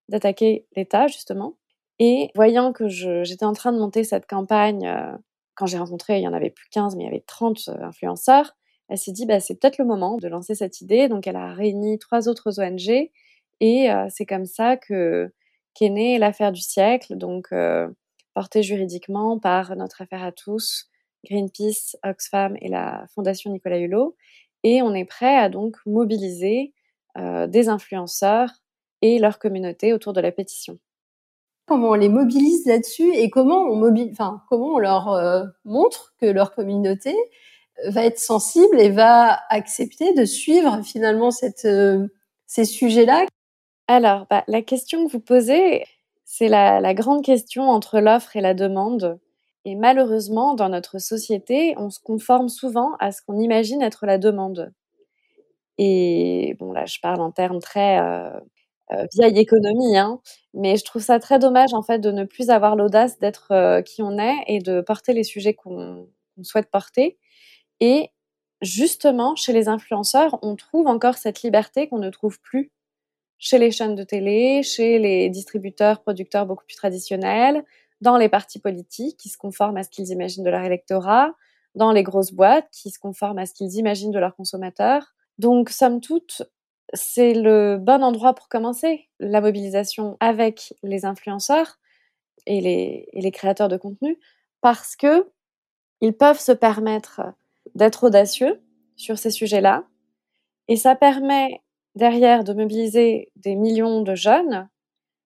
d'attaquer 0.08 0.66
l'État, 0.76 1.06
justement. 1.08 1.56
Et 1.98 2.30
voyant 2.34 2.72
que 2.72 2.88
j'étais 2.88 3.44
en 3.44 3.52
train 3.52 3.72
de 3.72 3.78
monter 3.78 4.04
cette 4.04 4.26
campagne, 4.26 4.86
euh, 4.86 5.12
quand 5.54 5.66
j'ai 5.66 5.76
rencontré, 5.76 6.18
il 6.18 6.22
y 6.22 6.28
en 6.28 6.32
avait 6.32 6.48
plus 6.48 6.68
15, 6.70 6.96
mais 6.96 7.04
il 7.04 7.06
y 7.06 7.10
avait 7.10 7.24
30 7.26 7.68
euh, 7.68 7.82
influenceurs, 7.82 8.56
elle 8.88 8.98
s'est 8.98 9.12
dit, 9.12 9.26
bah, 9.26 9.38
c'est 9.38 9.54
peut-être 9.54 9.78
le 9.78 9.84
moment 9.84 10.16
de 10.16 10.26
lancer 10.26 10.54
cette 10.54 10.80
idée. 10.80 11.08
Donc, 11.08 11.26
elle 11.26 11.36
a 11.36 11.52
réuni 11.52 11.98
trois 11.98 12.28
autres 12.28 12.60
ONG. 12.60 13.10
Et 13.60 13.90
euh, 13.90 14.06
c'est 14.08 14.26
comme 14.26 14.46
ça 14.46 14.76
que 14.76 15.32
qu'est 15.74 15.90
née 15.90 16.18
l'affaire 16.18 16.50
du 16.50 16.60
siècle. 16.60 17.16
Donc, 17.16 17.52
porté 18.40 18.62
juridiquement 18.62 19.38
par 19.38 19.76
notre 19.76 20.00
affaire 20.00 20.22
à 20.22 20.32
tous, 20.32 20.88
Greenpeace, 21.28 21.98
Oxfam 22.02 22.56
et 22.62 22.68
la 22.70 23.04
Fondation 23.14 23.52
Nicolas 23.52 23.76
Hulot. 23.76 24.16
Et 24.62 24.80
on 24.80 24.94
est 24.94 25.04
prêt 25.04 25.36
à 25.36 25.50
donc 25.50 25.76
mobiliser 25.84 26.72
euh, 27.18 27.46
des 27.46 27.68
influenceurs 27.68 28.48
et 29.02 29.18
leur 29.18 29.38
communauté 29.38 29.92
autour 29.92 30.14
de 30.14 30.22
la 30.22 30.32
pétition. 30.32 30.78
Comment 31.66 31.90
on 31.90 31.94
les 31.94 32.08
mobilise 32.08 32.64
là-dessus 32.64 33.12
et 33.12 33.28
comment 33.28 33.64
on, 33.64 33.76
mobile, 33.76 34.08
enfin, 34.12 34.42
comment 34.48 34.76
on 34.76 34.78
leur 34.78 35.08
euh, 35.08 35.44
montre 35.66 36.14
que 36.18 36.24
leur 36.24 36.54
communauté 36.54 37.14
euh, 37.84 37.90
va 37.90 38.06
être 38.06 38.18
sensible 38.18 38.80
et 38.80 38.88
va 38.88 39.38
accepter 39.50 40.14
de 40.14 40.24
suivre 40.24 40.80
finalement 40.82 41.30
cette, 41.30 41.68
ces 42.46 42.64
sujets-là? 42.64 43.26
Alors, 43.86 44.26
bah, 44.30 44.44
la 44.48 44.62
question 44.62 45.06
que 45.06 45.12
vous 45.12 45.20
posez, 45.20 45.84
c'est 46.32 46.46
la, 46.46 46.94
grande 46.94 47.24
question 47.24 47.64
entre 47.70 47.98
l'offre 47.98 48.36
et 48.36 48.40
la 48.40 48.54
demande. 48.54 49.18
Et 49.64 49.74
malheureusement, 49.74 50.54
dans 50.54 50.68
notre 50.68 51.00
société, 51.00 51.74
on 51.76 51.90
se 51.90 51.98
conforme 51.98 52.48
souvent 52.48 52.92
à 53.00 53.10
ce 53.10 53.20
qu'on 53.20 53.36
imagine 53.40 53.82
être 53.82 54.06
la 54.06 54.16
demande. 54.16 54.72
Et 55.76 56.54
bon, 56.60 56.70
là, 56.70 56.86
je 56.86 57.00
parle 57.00 57.20
en 57.20 57.32
termes 57.32 57.58
très 57.58 57.98
euh, 57.98 58.30
euh, 58.92 59.06
vieille 59.12 59.40
économie, 59.40 59.98
hein, 59.98 60.20
mais 60.54 60.76
je 60.76 60.84
trouve 60.84 61.02
ça 61.02 61.18
très 61.18 61.40
dommage 61.40 61.74
en 61.74 61.82
fait 61.82 61.98
de 61.98 62.12
ne 62.12 62.22
plus 62.22 62.50
avoir 62.50 62.76
l'audace 62.76 63.18
d'être 63.18 63.50
euh, 63.50 63.82
qui 63.82 64.00
on 64.00 64.16
est 64.16 64.36
et 64.46 64.60
de 64.60 64.82
porter 64.82 65.12
les 65.14 65.24
sujets 65.24 65.54
qu'on 65.54 66.06
souhaite 66.44 66.70
porter. 66.70 67.18
Et 67.80 68.10
justement, 68.62 69.34
chez 69.34 69.52
les 69.52 69.66
influenceurs, 69.66 70.38
on 70.42 70.54
trouve 70.54 70.86
encore 70.86 71.16
cette 71.16 71.42
liberté 71.42 71.88
qu'on 71.88 71.98
ne 71.98 72.10
trouve 72.10 72.38
plus 72.40 72.70
chez 73.40 73.58
les 73.58 73.70
chaînes 73.72 73.96
de 73.96 74.04
télé, 74.04 74.62
chez 74.62 74.98
les 74.98 75.30
distributeurs, 75.30 76.02
producteurs 76.02 76.46
beaucoup 76.46 76.64
plus 76.66 76.76
traditionnels, 76.76 77.64
dans 78.00 78.16
les 78.16 78.28
partis 78.28 78.60
politiques 78.60 79.16
qui 79.16 79.30
se 79.30 79.38
conforment 79.38 79.78
à 79.78 79.82
ce 79.82 79.88
qu'ils 79.88 80.10
imaginent 80.10 80.44
de 80.44 80.50
leur 80.50 80.62
électorat, 80.62 81.34
dans 81.74 81.90
les 81.90 82.02
grosses 82.02 82.32
boîtes 82.32 82.68
qui 82.70 82.90
se 82.90 82.98
conforment 82.98 83.38
à 83.38 83.46
ce 83.46 83.54
qu'ils 83.54 83.76
imaginent 83.76 84.10
de 84.10 84.18
leurs 84.18 84.36
consommateurs. 84.36 85.14
Donc, 85.38 85.70
somme 85.70 86.00
toute, 86.00 86.42
c'est 86.92 87.34
le 87.34 87.78
bon 87.78 88.02
endroit 88.02 88.34
pour 88.34 88.48
commencer 88.48 89.08
la 89.18 89.40
mobilisation 89.40 90.16
avec 90.20 90.74
les 90.82 91.04
influenceurs 91.04 91.78
et 92.46 92.60
les, 92.60 93.08
et 93.12 93.20
les 93.20 93.30
créateurs 93.30 93.68
de 93.68 93.76
contenu 93.76 94.18
parce 94.60 94.96
que 94.96 95.30
ils 96.02 96.14
peuvent 96.14 96.40
se 96.40 96.52
permettre 96.52 97.22
d'être 97.74 98.04
audacieux 98.04 98.60
sur 98.96 99.18
ces 99.18 99.30
sujets-là 99.30 99.84
et 100.68 100.76
ça 100.76 100.96
permet 100.96 101.60
derrière 101.94 102.44
de 102.44 102.52
mobiliser 102.52 103.32
des 103.36 103.54
millions 103.54 104.02
de 104.02 104.14
jeunes 104.14 104.68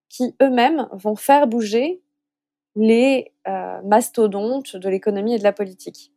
qui 0.09 0.35
eux-mêmes 0.41 0.87
vont 0.91 1.15
faire 1.15 1.47
bouger 1.47 2.01
les 2.75 3.31
euh, 3.47 3.81
mastodontes 3.83 4.75
de 4.75 4.89
l'économie 4.89 5.35
et 5.35 5.39
de 5.39 5.43
la 5.43 5.53
politique. 5.53 6.11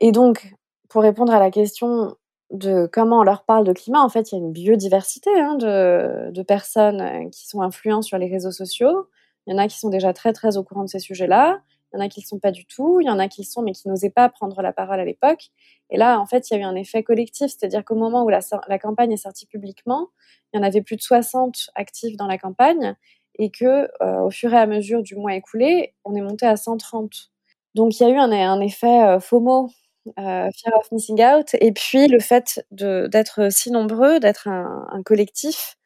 Et 0.00 0.12
donc, 0.12 0.54
pour 0.88 1.02
répondre 1.02 1.32
à 1.32 1.38
la 1.38 1.50
question 1.50 2.16
de 2.50 2.88
comment 2.92 3.20
on 3.20 3.22
leur 3.22 3.44
parle 3.44 3.64
de 3.64 3.72
climat, 3.72 4.00
en 4.00 4.08
fait, 4.08 4.32
il 4.32 4.34
y 4.34 4.38
a 4.38 4.40
une 4.44 4.52
biodiversité 4.52 5.30
hein, 5.38 5.54
de, 5.54 6.30
de, 6.32 6.42
personnes 6.42 7.30
qui 7.30 7.46
sont 7.46 7.62
influentes 7.62 8.02
sur 8.02 8.18
les 8.18 8.26
réseaux 8.28 8.50
sociaux. 8.50 9.08
Il 9.46 9.52
y 9.52 9.54
en 9.54 9.58
a 9.58 9.68
qui 9.68 9.78
sont 9.78 9.88
déjà 9.88 10.12
très 10.12 10.32
très 10.32 10.56
au 10.56 10.64
courant 10.64 10.82
de 10.82 10.88
ces 10.88 10.98
sujets-là. 10.98 11.60
Il 11.92 11.96
y 11.96 12.02
en 12.02 12.04
a 12.04 12.08
qui 12.08 12.20
le 12.20 12.26
sont 12.26 12.38
pas 12.38 12.52
du 12.52 12.66
tout, 12.66 13.00
il 13.00 13.06
y 13.06 13.10
en 13.10 13.18
a 13.18 13.28
qui 13.28 13.42
le 13.42 13.46
sont 13.46 13.62
mais 13.62 13.72
qui 13.72 13.88
n'osaient 13.88 14.10
pas 14.10 14.28
prendre 14.28 14.62
la 14.62 14.72
parole 14.72 15.00
à 15.00 15.04
l'époque. 15.04 15.50
Et 15.90 15.96
là, 15.96 16.20
en 16.20 16.26
fait, 16.26 16.50
il 16.50 16.54
y 16.54 16.56
a 16.56 16.60
eu 16.60 16.64
un 16.64 16.76
effet 16.76 17.02
collectif, 17.02 17.48
c'est-à-dire 17.48 17.84
qu'au 17.84 17.96
moment 17.96 18.24
où 18.24 18.28
la, 18.28 18.78
campagne 18.78 19.12
est 19.12 19.16
sortie 19.16 19.46
publiquement, 19.46 20.08
il 20.52 20.58
y 20.58 20.60
en 20.60 20.66
avait 20.66 20.82
plus 20.82 20.96
de 20.96 21.02
60 21.02 21.70
actifs 21.74 22.16
dans 22.16 22.26
la 22.26 22.38
campagne 22.38 22.94
et 23.38 23.50
que 23.50 23.88
euh, 24.02 24.20
au 24.20 24.30
fur 24.30 24.52
et 24.52 24.58
à 24.58 24.66
mesure 24.66 25.02
du 25.02 25.16
mois 25.16 25.34
écoulé, 25.34 25.94
on 26.04 26.14
est 26.14 26.20
monté 26.20 26.46
à 26.46 26.56
130. 26.56 27.30
Donc 27.74 27.98
il 27.98 28.02
y 28.02 28.06
a 28.06 28.10
eu 28.10 28.18
un, 28.18 28.30
un 28.30 28.60
effet 28.60 29.02
euh, 29.02 29.20
FOMO, 29.20 29.70
euh, 30.18 30.48
Fear 30.56 30.78
of 30.78 30.92
Missing 30.92 31.22
Out, 31.24 31.54
et 31.60 31.72
puis 31.72 32.06
le 32.08 32.20
fait 32.20 32.64
d'être 32.70 33.52
si 33.52 33.70
nombreux, 33.70 34.20
d'être 34.20 34.48
un, 34.48 34.86
un 34.90 35.02
collectif, 35.02 35.76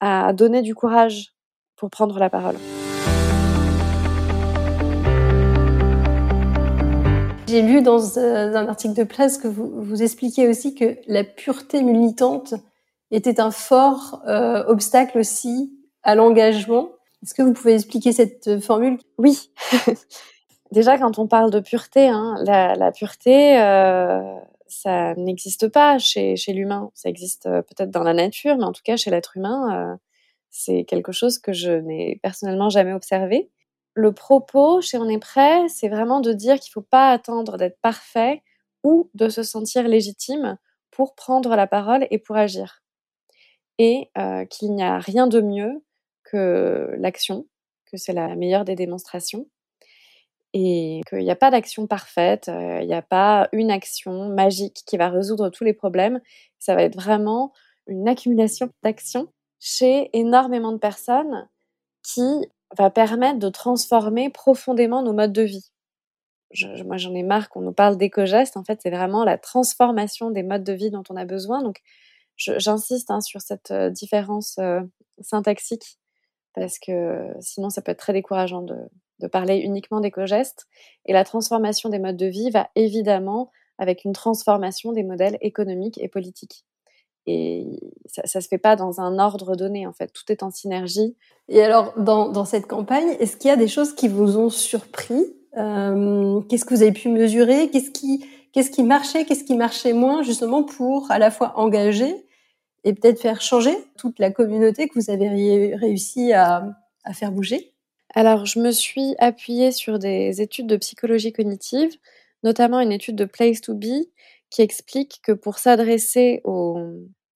a 0.00 0.32
donné 0.32 0.62
du 0.62 0.74
courage 0.74 1.34
pour 1.76 1.90
prendre 1.90 2.18
la 2.18 2.30
parole. 2.30 2.56
J'ai 7.54 7.62
lu 7.62 7.82
dans 7.82 8.18
un 8.18 8.66
article 8.66 8.94
de 8.94 9.04
presse 9.04 9.38
que 9.38 9.46
vous, 9.46 9.70
vous 9.80 10.02
expliquiez 10.02 10.48
aussi 10.48 10.74
que 10.74 10.98
la 11.06 11.22
pureté 11.22 11.84
militante 11.84 12.54
était 13.12 13.38
un 13.38 13.52
fort 13.52 14.24
euh, 14.26 14.64
obstacle 14.66 15.20
aussi 15.20 15.72
à 16.02 16.16
l'engagement. 16.16 16.88
Est-ce 17.22 17.32
que 17.32 17.42
vous 17.42 17.52
pouvez 17.52 17.74
expliquer 17.74 18.10
cette 18.10 18.58
formule? 18.58 18.98
Oui. 19.18 19.52
Déjà, 20.72 20.98
quand 20.98 21.20
on 21.20 21.28
parle 21.28 21.52
de 21.52 21.60
pureté, 21.60 22.08
hein, 22.08 22.34
la, 22.42 22.90
pureté, 22.90 23.56
euh, 23.60 24.34
ça 24.66 25.14
n'existe 25.14 25.68
pas 25.68 26.00
chez, 26.00 26.34
l'humain. 26.48 26.90
Ça 26.94 27.08
existe 27.08 27.46
euh, 27.46 27.62
peut-être 27.62 27.92
dans 27.92 28.02
la 28.02 28.14
nature, 28.14 28.56
mais 28.56 28.64
en 28.64 28.72
tout 28.72 28.82
cas, 28.82 28.96
chez 28.96 29.12
l'être 29.12 29.36
humain, 29.36 29.92
euh, 29.92 29.96
c'est 30.50 30.82
quelque 30.82 31.12
chose 31.12 31.38
que 31.38 31.52
je 31.52 31.70
n'ai 31.70 32.18
personnellement 32.20 32.68
jamais 32.68 32.94
observé. 32.94 33.48
Le 33.94 34.12
propos 34.12 34.80
chez 34.80 34.98
On 34.98 35.08
est 35.08 35.18
prêt, 35.18 35.68
c'est 35.68 35.88
vraiment 35.88 36.20
de 36.20 36.32
dire 36.32 36.58
qu'il 36.58 36.70
ne 36.70 36.82
faut 36.82 36.88
pas 36.88 37.10
attendre 37.10 37.56
d'être 37.56 37.78
parfait 37.80 38.42
ou 38.82 39.10
de 39.14 39.28
se 39.28 39.42
sentir 39.42 39.86
légitime 39.88 40.58
pour 40.90 41.14
prendre 41.14 41.54
la 41.56 41.66
parole 41.66 42.06
et 42.10 42.18
pour 42.18 42.36
agir. 42.36 42.82
Et 43.78 44.10
euh, 44.18 44.44
qu'il 44.46 44.74
n'y 44.74 44.82
a 44.82 44.98
rien 44.98 45.26
de 45.26 45.40
mieux 45.40 45.82
que 46.24 46.94
l'action, 46.98 47.46
que 47.86 47.96
c'est 47.96 48.12
la 48.12 48.34
meilleure 48.36 48.64
des 48.64 48.76
démonstrations, 48.76 49.46
et 50.52 51.00
qu'il 51.08 51.18
n'y 51.18 51.30
a 51.32 51.36
pas 51.36 51.50
d'action 51.50 51.88
parfaite, 51.88 52.48
euh, 52.48 52.78
il 52.80 52.86
n'y 52.86 52.94
a 52.94 53.02
pas 53.02 53.48
une 53.52 53.72
action 53.72 54.28
magique 54.28 54.82
qui 54.86 54.96
va 54.96 55.08
résoudre 55.08 55.50
tous 55.50 55.64
les 55.64 55.72
problèmes. 55.72 56.20
Ça 56.60 56.76
va 56.76 56.84
être 56.84 56.94
vraiment 56.94 57.52
une 57.88 58.08
accumulation 58.08 58.70
d'actions 58.84 59.28
chez 59.58 60.10
énormément 60.16 60.70
de 60.72 60.78
personnes 60.78 61.48
qui 62.04 62.22
va 62.76 62.90
permettre 62.90 63.38
de 63.38 63.48
transformer 63.48 64.30
profondément 64.30 65.02
nos 65.02 65.12
modes 65.12 65.32
de 65.32 65.42
vie. 65.42 65.70
Moi, 66.84 66.96
j'en 66.98 67.14
ai 67.14 67.22
marre 67.22 67.48
qu'on 67.48 67.62
nous 67.62 67.72
parle 67.72 67.96
d'éco-gestes. 67.96 68.56
En 68.56 68.64
fait, 68.64 68.80
c'est 68.82 68.90
vraiment 68.90 69.24
la 69.24 69.38
transformation 69.38 70.30
des 70.30 70.42
modes 70.42 70.64
de 70.64 70.72
vie 70.72 70.90
dont 70.90 71.02
on 71.10 71.16
a 71.16 71.24
besoin. 71.24 71.62
Donc, 71.62 71.80
j'insiste 72.36 73.10
hein, 73.10 73.20
sur 73.20 73.40
cette 73.40 73.70
euh, 73.70 73.90
différence 73.90 74.58
euh, 74.58 74.80
syntaxique 75.20 75.98
parce 76.54 76.78
que 76.78 77.34
sinon, 77.40 77.70
ça 77.70 77.82
peut 77.82 77.90
être 77.92 77.98
très 77.98 78.12
décourageant 78.12 78.62
de, 78.62 78.76
de 79.20 79.26
parler 79.26 79.58
uniquement 79.58 80.00
d'éco-gestes. 80.00 80.66
Et 81.06 81.12
la 81.12 81.24
transformation 81.24 81.88
des 81.88 81.98
modes 81.98 82.16
de 82.16 82.26
vie 82.26 82.50
va 82.50 82.68
évidemment 82.76 83.50
avec 83.78 84.04
une 84.04 84.12
transformation 84.12 84.92
des 84.92 85.02
modèles 85.02 85.38
économiques 85.40 85.98
et 86.00 86.08
politiques. 86.08 86.64
Et 87.26 87.66
ça 88.06 88.22
ne 88.38 88.42
se 88.42 88.48
fait 88.48 88.58
pas 88.58 88.76
dans 88.76 89.00
un 89.00 89.18
ordre 89.18 89.56
donné, 89.56 89.86
en 89.86 89.92
fait. 89.92 90.12
Tout 90.12 90.30
est 90.30 90.42
en 90.42 90.50
synergie. 90.50 91.16
Et 91.48 91.62
alors, 91.62 91.94
dans, 91.98 92.44
cette 92.44 92.66
campagne, 92.66 93.16
est-ce 93.18 93.36
qu'il 93.36 93.48
y 93.48 93.52
a 93.52 93.56
des 93.56 93.68
choses 93.68 93.94
qui 93.94 94.08
vous 94.08 94.36
ont 94.36 94.50
surpris 94.50 95.24
euh, 95.56 96.40
Qu'est-ce 96.42 96.64
que 96.64 96.74
vous 96.74 96.82
avez 96.82 96.92
pu 96.92 97.08
mesurer 97.08 97.70
Qu'est-ce 97.70 97.90
qui, 97.90 98.24
qu'est-ce 98.52 98.70
qui 98.70 98.82
marchait 98.82 99.24
Qu'est-ce 99.24 99.44
qui 99.44 99.56
marchait 99.56 99.94
moins, 99.94 100.22
justement, 100.22 100.64
pour 100.64 101.10
à 101.10 101.18
la 101.18 101.30
fois 101.30 101.52
engager 101.56 102.14
et 102.84 102.92
peut-être 102.92 103.20
faire 103.20 103.40
changer 103.40 103.74
toute 103.96 104.18
la 104.18 104.30
communauté 104.30 104.88
que 104.88 104.98
vous 104.98 105.10
avez 105.10 105.74
réussi 105.74 106.34
à, 106.34 106.76
à 107.04 107.14
faire 107.14 107.32
bouger? 107.32 107.72
Alors, 108.14 108.44
je 108.44 108.60
me 108.60 108.70
suis 108.70 109.14
appuyée 109.18 109.72
sur 109.72 109.98
des 109.98 110.42
études 110.42 110.66
de 110.66 110.76
psychologie 110.76 111.32
cognitive, 111.32 111.90
notamment 112.42 112.80
une 112.80 112.92
étude 112.92 113.16
de 113.16 113.24
Place 113.24 113.60
to 113.60 113.74
Be, 113.74 114.04
qui 114.50 114.62
explique 114.62 115.20
que 115.22 115.32
pour 115.32 115.58
s'adresser 115.58 116.40
au 116.44 116.78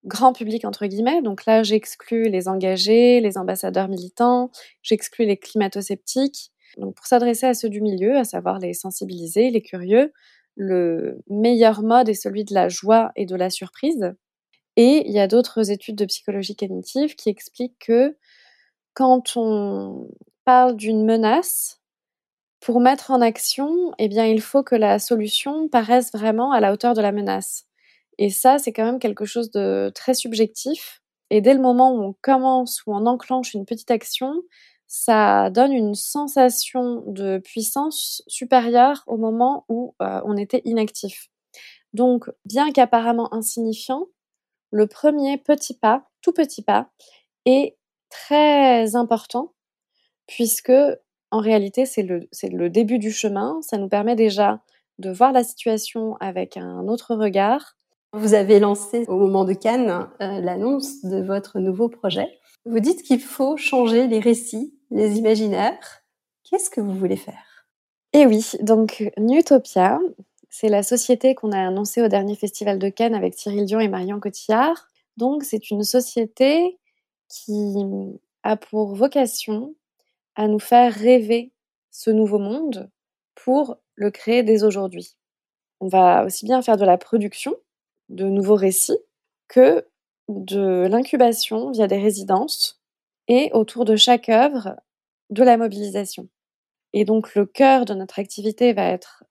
grand 0.05 0.33
public, 0.33 0.65
entre 0.65 0.87
guillemets, 0.87 1.23
donc 1.23 1.45
là 1.47 1.62
j'exclus 1.62 2.29
les 2.29 2.49
engagés, 2.49 3.21
les 3.21 3.37
ambassadeurs 3.37 3.88
militants, 3.88 4.50
j'exclus 4.83 5.27
les 5.27 5.37
climato-sceptiques, 5.37 6.53
donc 6.77 6.95
pour 6.95 7.07
s'adresser 7.07 7.47
à 7.47 7.55
ceux 7.55 7.69
du 7.69 7.81
milieu, 7.81 8.17
à 8.17 8.25
savoir 8.25 8.59
les 8.59 8.75
sensibilisés, 8.75 9.50
les 9.50 9.62
curieux, 9.62 10.12
le 10.57 11.23
meilleur 11.29 11.83
mode 11.83 12.09
est 12.09 12.15
celui 12.15 12.45
de 12.45 12.55
la 12.55 12.69
joie 12.69 13.12
et 13.17 13.27
de 13.27 13.37
la 13.37 13.50
surprise. 13.50 14.12
Et 14.77 15.05
il 15.07 15.12
y 15.12 15.21
a 15.21 15.29
d'autres 15.29 15.71
études 15.71 15.97
de 15.97 16.05
psychologie 16.05 16.57
cognitive 16.57 17.15
qui 17.15 17.29
expliquent 17.29 17.79
que 17.79 18.17
quand 18.95 19.37
on 19.37 20.09
parle 20.45 20.77
d'une 20.77 21.05
menace, 21.05 21.78
pour 22.61 22.81
mettre 22.81 23.11
en 23.11 23.21
action, 23.21 23.93
eh 23.99 24.09
bien, 24.09 24.27
il 24.27 24.41
faut 24.41 24.62
que 24.62 24.75
la 24.75 24.99
solution 24.99 25.69
paraisse 25.69 26.12
vraiment 26.12 26.53
à 26.53 26.61
la 26.61 26.73
hauteur 26.73 26.95
de 26.95 27.00
la 27.00 27.12
menace. 27.12 27.67
Et 28.19 28.31
ça, 28.31 28.59
c'est 28.59 28.73
quand 28.73 28.85
même 28.85 28.99
quelque 28.99 29.25
chose 29.25 29.50
de 29.50 29.93
très 29.95 30.15
subjectif. 30.15 31.03
Et 31.31 31.41
dès 31.41 31.55
le 31.55 31.61
moment 31.61 31.93
où 31.93 32.03
on 32.03 32.15
commence, 32.21 32.83
où 32.87 32.95
on 32.95 33.07
enclenche 33.07 33.55
une 33.55 33.65
petite 33.65 33.91
action, 33.91 34.43
ça 34.88 35.50
donne 35.50 35.73
une 35.73 35.95
sensation 35.95 37.05
de 37.07 37.38
puissance 37.38 38.23
supérieure 38.27 39.05
au 39.07 39.19
moment 39.19 39.65
où 39.69 39.95
euh, 40.03 40.21
on 40.25 40.37
était 40.37 40.62
inactif. 40.65 41.29
Donc, 41.93 42.31
bien 42.45 42.73
qu'apparemment 42.73 43.33
insignifiant, 43.33 44.07
le 44.71 44.87
premier 44.87 45.38
petit 45.38 45.75
pas, 45.75 46.09
tout 46.23 46.33
petit 46.33 46.62
pas, 46.62 46.91
est 47.45 47.77
très 48.11 48.97
important 48.97 49.55
puisque 50.27 50.73
en 51.31 51.41
réalité, 51.41 51.87
c'est 51.87 52.03
le, 52.03 52.29
le 52.43 52.71
début 52.71 52.99
du 52.99 53.11
chemin. 53.11 53.59
Ça 53.63 53.79
nous 53.79 53.89
permet 53.89 54.17
déjà 54.17 54.61
de 54.99 55.11
voir 55.11 55.33
la 55.33 55.45
situation 55.45 56.17
avec 56.21 56.57
un 56.57 56.89
autre 56.89 57.15
regard. 57.15 57.77
Vous 58.13 58.35
avez 58.35 58.59
lancé 58.59 59.05
au 59.09 59.17
moment 59.17 59.45
de 59.45 59.53
Cannes 59.53 60.09
euh, 60.21 60.41
l'annonce 60.41 61.03
de 61.05 61.21
votre 61.23 61.59
nouveau 61.59 61.89
projet. 61.89 62.39
Vous 62.65 62.81
dites 62.81 63.03
qu'il 63.03 63.21
faut 63.21 63.57
changer 63.57 64.07
les 64.07 64.21
récits, 64.21 64.75
les 64.91 65.19
imaginaires. 65.19 66.03
Qu'est-ce 66.45 66.71
que 66.71 66.81
vous 66.81 66.95
voulez 66.95 67.17
faire? 67.17 67.67
Eh 68.15 68.27
oui, 68.27 68.53
donc 68.63 69.11
Newtopia, 69.19 70.01
c'est 70.49 70.71
la 70.71 70.83
société 70.83 71.35
qu'on 71.35 71.53
a 71.53 71.59
annoncée 71.59 72.03
au 72.03 72.09
dernier 72.09 72.35
festival 72.35 72.79
de 72.79 72.89
Cannes 72.89 73.15
avec 73.15 73.35
Cyril 73.35 73.67
Dion 73.67 73.81
et 73.81 73.89
Marion 73.89 74.19
Cotillard. 74.19 74.89
Donc 75.19 75.45
c'est 75.45 75.71
une 75.71 75.83
société 75.83 76.79
qui 77.29 77.77
a 78.43 78.57
pour 78.57 78.95
vocation 78.95 79.75
à 80.38 80.47
nous 80.47 80.61
faire 80.61 80.95
rêver 80.95 81.52
ce 81.90 82.11
nouveau 82.11 82.38
monde 82.38 82.90
pour 83.35 83.76
le 83.97 84.11
créer 84.12 84.45
dès 84.45 84.62
aujourd'hui. 84.62 85.16
On 85.80 85.88
va 85.88 86.25
aussi 86.25 86.47
bien 86.47 86.62
faire 86.62 86.76
de 86.76 86.85
la 86.85 86.97
production 86.97 87.57
de 88.09 88.25
nouveaux 88.25 88.54
récits 88.54 89.00
que 89.49 89.87
de 90.28 90.87
l'incubation 90.88 91.73
via 91.73 91.88
des 91.88 91.99
résidences 91.99 92.80
et 93.26 93.50
autour 93.52 93.85
de 93.85 93.97
chaque 93.97 94.28
œuvre 94.28 94.76
de 95.30 95.42
la 95.42 95.57
mobilisation. 95.57 96.28
Et 96.92 97.04
donc 97.04 97.35
le 97.35 97.45
cœur 97.45 97.85
de 97.85 97.95
notre 97.95 98.21
activité 98.21 98.73
va 98.73 98.85
être 98.85 99.25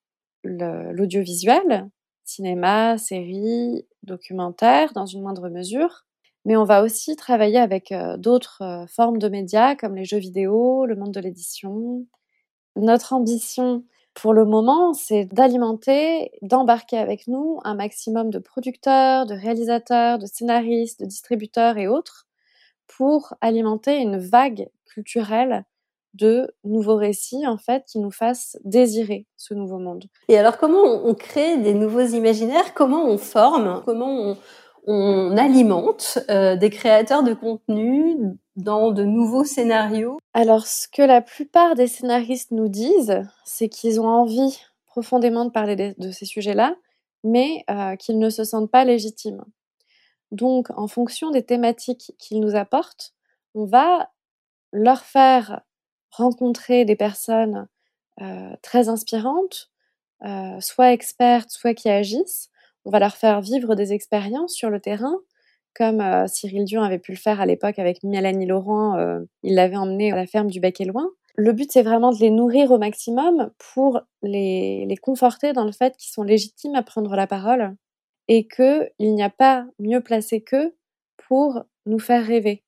l'audiovisuel, 0.43 1.89
cinéma, 2.25 2.97
séries, 2.97 3.87
documentaire 4.03 4.91
dans 4.91 5.05
une 5.05 5.21
moindre 5.21 5.47
mesure, 5.47 6.05
mais 6.47 6.55
on 6.55 6.63
va 6.63 6.81
aussi 6.81 7.17
travailler 7.17 7.59
avec 7.59 7.93
d'autres 8.17 8.85
formes 8.87 9.19
de 9.19 9.27
médias 9.27 9.75
comme 9.75 9.95
les 9.95 10.05
jeux 10.05 10.17
vidéo, 10.17 10.85
le 10.85 10.95
monde 10.95 11.11
de 11.11 11.19
l'édition. 11.19 12.05
Notre 12.77 13.11
ambition 13.11 13.83
pour 14.13 14.33
le 14.33 14.45
moment, 14.45 14.93
c'est 14.93 15.25
d'alimenter, 15.25 16.31
d'embarquer 16.41 16.97
avec 16.97 17.27
nous 17.27 17.59
un 17.65 17.75
maximum 17.75 18.29
de 18.29 18.39
producteurs, 18.39 19.25
de 19.25 19.35
réalisateurs, 19.35 20.19
de 20.19 20.25
scénaristes, 20.25 21.01
de 21.01 21.05
distributeurs 21.05 21.77
et 21.77 21.87
autres 21.87 22.27
pour 22.87 23.33
alimenter 23.41 23.97
une 23.97 24.17
vague 24.17 24.69
culturelle 24.85 25.65
de 26.13 26.49
nouveaux 26.63 26.95
récits 26.95 27.45
en 27.45 27.57
fait 27.57 27.83
qui 27.85 27.99
nous 27.99 28.09
fassent 28.09 28.57
désirer 28.63 29.27
ce 29.35 29.53
nouveau 29.53 29.77
monde. 29.77 30.05
Et 30.29 30.37
alors 30.37 30.57
comment 30.57 30.81
on 30.81 31.13
crée 31.13 31.57
des 31.57 31.73
nouveaux 31.73 32.07
imaginaires? 32.07 32.73
Comment 32.73 33.03
on 33.05 33.17
forme? 33.17 33.83
Comment 33.85 34.09
on, 34.09 34.37
on 34.87 35.35
alimente 35.35 36.17
euh, 36.29 36.55
des 36.55 36.69
créateurs 36.69 37.21
de 37.21 37.33
contenu 37.33 38.15
dans 38.55 38.91
de 38.91 39.03
nouveaux 39.03 39.43
scénarios 39.43 40.17
Alors, 40.33 40.65
ce 40.65 40.87
que 40.87 41.01
la 41.01 41.21
plupart 41.21 41.75
des 41.75 41.87
scénaristes 41.87 42.51
nous 42.51 42.69
disent, 42.69 43.21
c'est 43.43 43.67
qu'ils 43.67 43.99
ont 43.99 44.07
envie 44.07 44.57
profondément 44.85 45.43
de 45.43 45.51
parler 45.51 45.93
de, 45.97 46.11
ces 46.11 46.25
sujets-là, 46.25 46.75
mais 47.25 47.65
euh, 47.69 47.97
qu'ils 47.97 48.17
ne 48.17 48.29
se 48.29 48.45
sentent 48.45 48.71
pas 48.71 48.85
légitimes. 48.85 49.43
Donc, 50.31 50.69
en 50.77 50.87
fonction 50.87 51.31
des 51.31 51.43
thématiques 51.43 52.13
qu'ils 52.17 52.39
nous 52.39 52.55
apportent, 52.55 53.13
on 53.55 53.65
va 53.65 54.09
leur 54.71 55.01
faire 55.01 55.61
rencontrer 56.11 56.85
des 56.85 56.95
personnes 56.95 57.67
très 58.63 58.89
inspirantes, 58.89 59.71
soit 60.59 60.91
expertes, 60.91 61.51
soit 61.51 61.75
qui 61.75 61.87
agissent. 61.87 62.49
On 62.87 62.89
va 62.89 62.99
leur 62.99 63.17
faire 63.17 63.41
vivre 63.41 63.75
des 63.75 63.91
expériences 63.91 64.53
sur 64.53 64.69
le 64.69 64.79
terrain, 64.79 65.17
comme 65.75 66.01
Cyril 66.29 66.63
Dion 66.63 66.81
avait 66.81 66.99
pu 66.99 67.11
le 67.11 67.17
faire 67.17 67.41
à 67.41 67.45
l'époque 67.45 67.79
avec 67.79 68.01
Mélanie 68.01 68.45
Laurent. 68.45 68.97
il 69.43 69.55
l'avait 69.55 69.75
emmené 69.75 70.13
à 70.13 70.15
la 70.15 70.25
ferme 70.25 70.49
du 70.49 70.61
Bec 70.61 70.79
et 70.79 70.85
Loin. 70.85 71.09
Le 71.35 71.51
but, 71.51 71.69
c'est 71.69 71.83
vraiment 71.83 72.13
de 72.13 72.19
les 72.19 72.29
nourrir 72.29 72.71
au 72.71 72.77
maximum 72.77 73.51
pour 73.73 73.99
les, 74.23 74.85
les 74.85 74.95
conforter 74.95 75.51
dans 75.51 75.65
le 75.65 75.73
fait 75.73 75.97
qu'ils 75.97 76.13
sont 76.13 76.23
légitimes 76.23 76.75
à 76.75 76.81
prendre 76.81 77.13
la 77.17 77.27
parole 77.27 77.75
et 78.29 78.47
qu'il 78.47 78.89
n'y 78.99 79.21
a 79.21 79.29
pas 79.29 79.65
mieux 79.79 79.99
placé 79.99 80.39
qu'eux 80.39 80.73
pour 81.27 81.63
nous 81.85 81.99
faire 81.99 82.25
rêver 82.25 82.63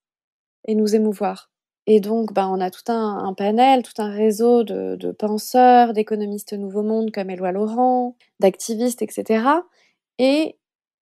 et 0.67 0.75
nous 0.75 0.95
émouvoir. 0.95 1.49
Et 1.87 2.01
donc, 2.01 2.33
ben, 2.33 2.47
on 2.47 2.59
a 2.59 2.69
tout 2.69 2.91
un, 2.91 3.33
panel, 3.35 3.83
tout 3.83 3.99
un 4.01 4.11
réseau 4.11 4.63
de, 4.63 5.11
penseurs, 5.17 5.93
d'économistes 5.93 6.53
Nouveau 6.53 6.83
Monde 6.83 7.11
comme 7.11 7.29
Éloi 7.29 7.53
Laurent, 7.53 8.17
d'activistes, 8.41 9.01
etc. 9.01 9.43
Et 10.19 10.57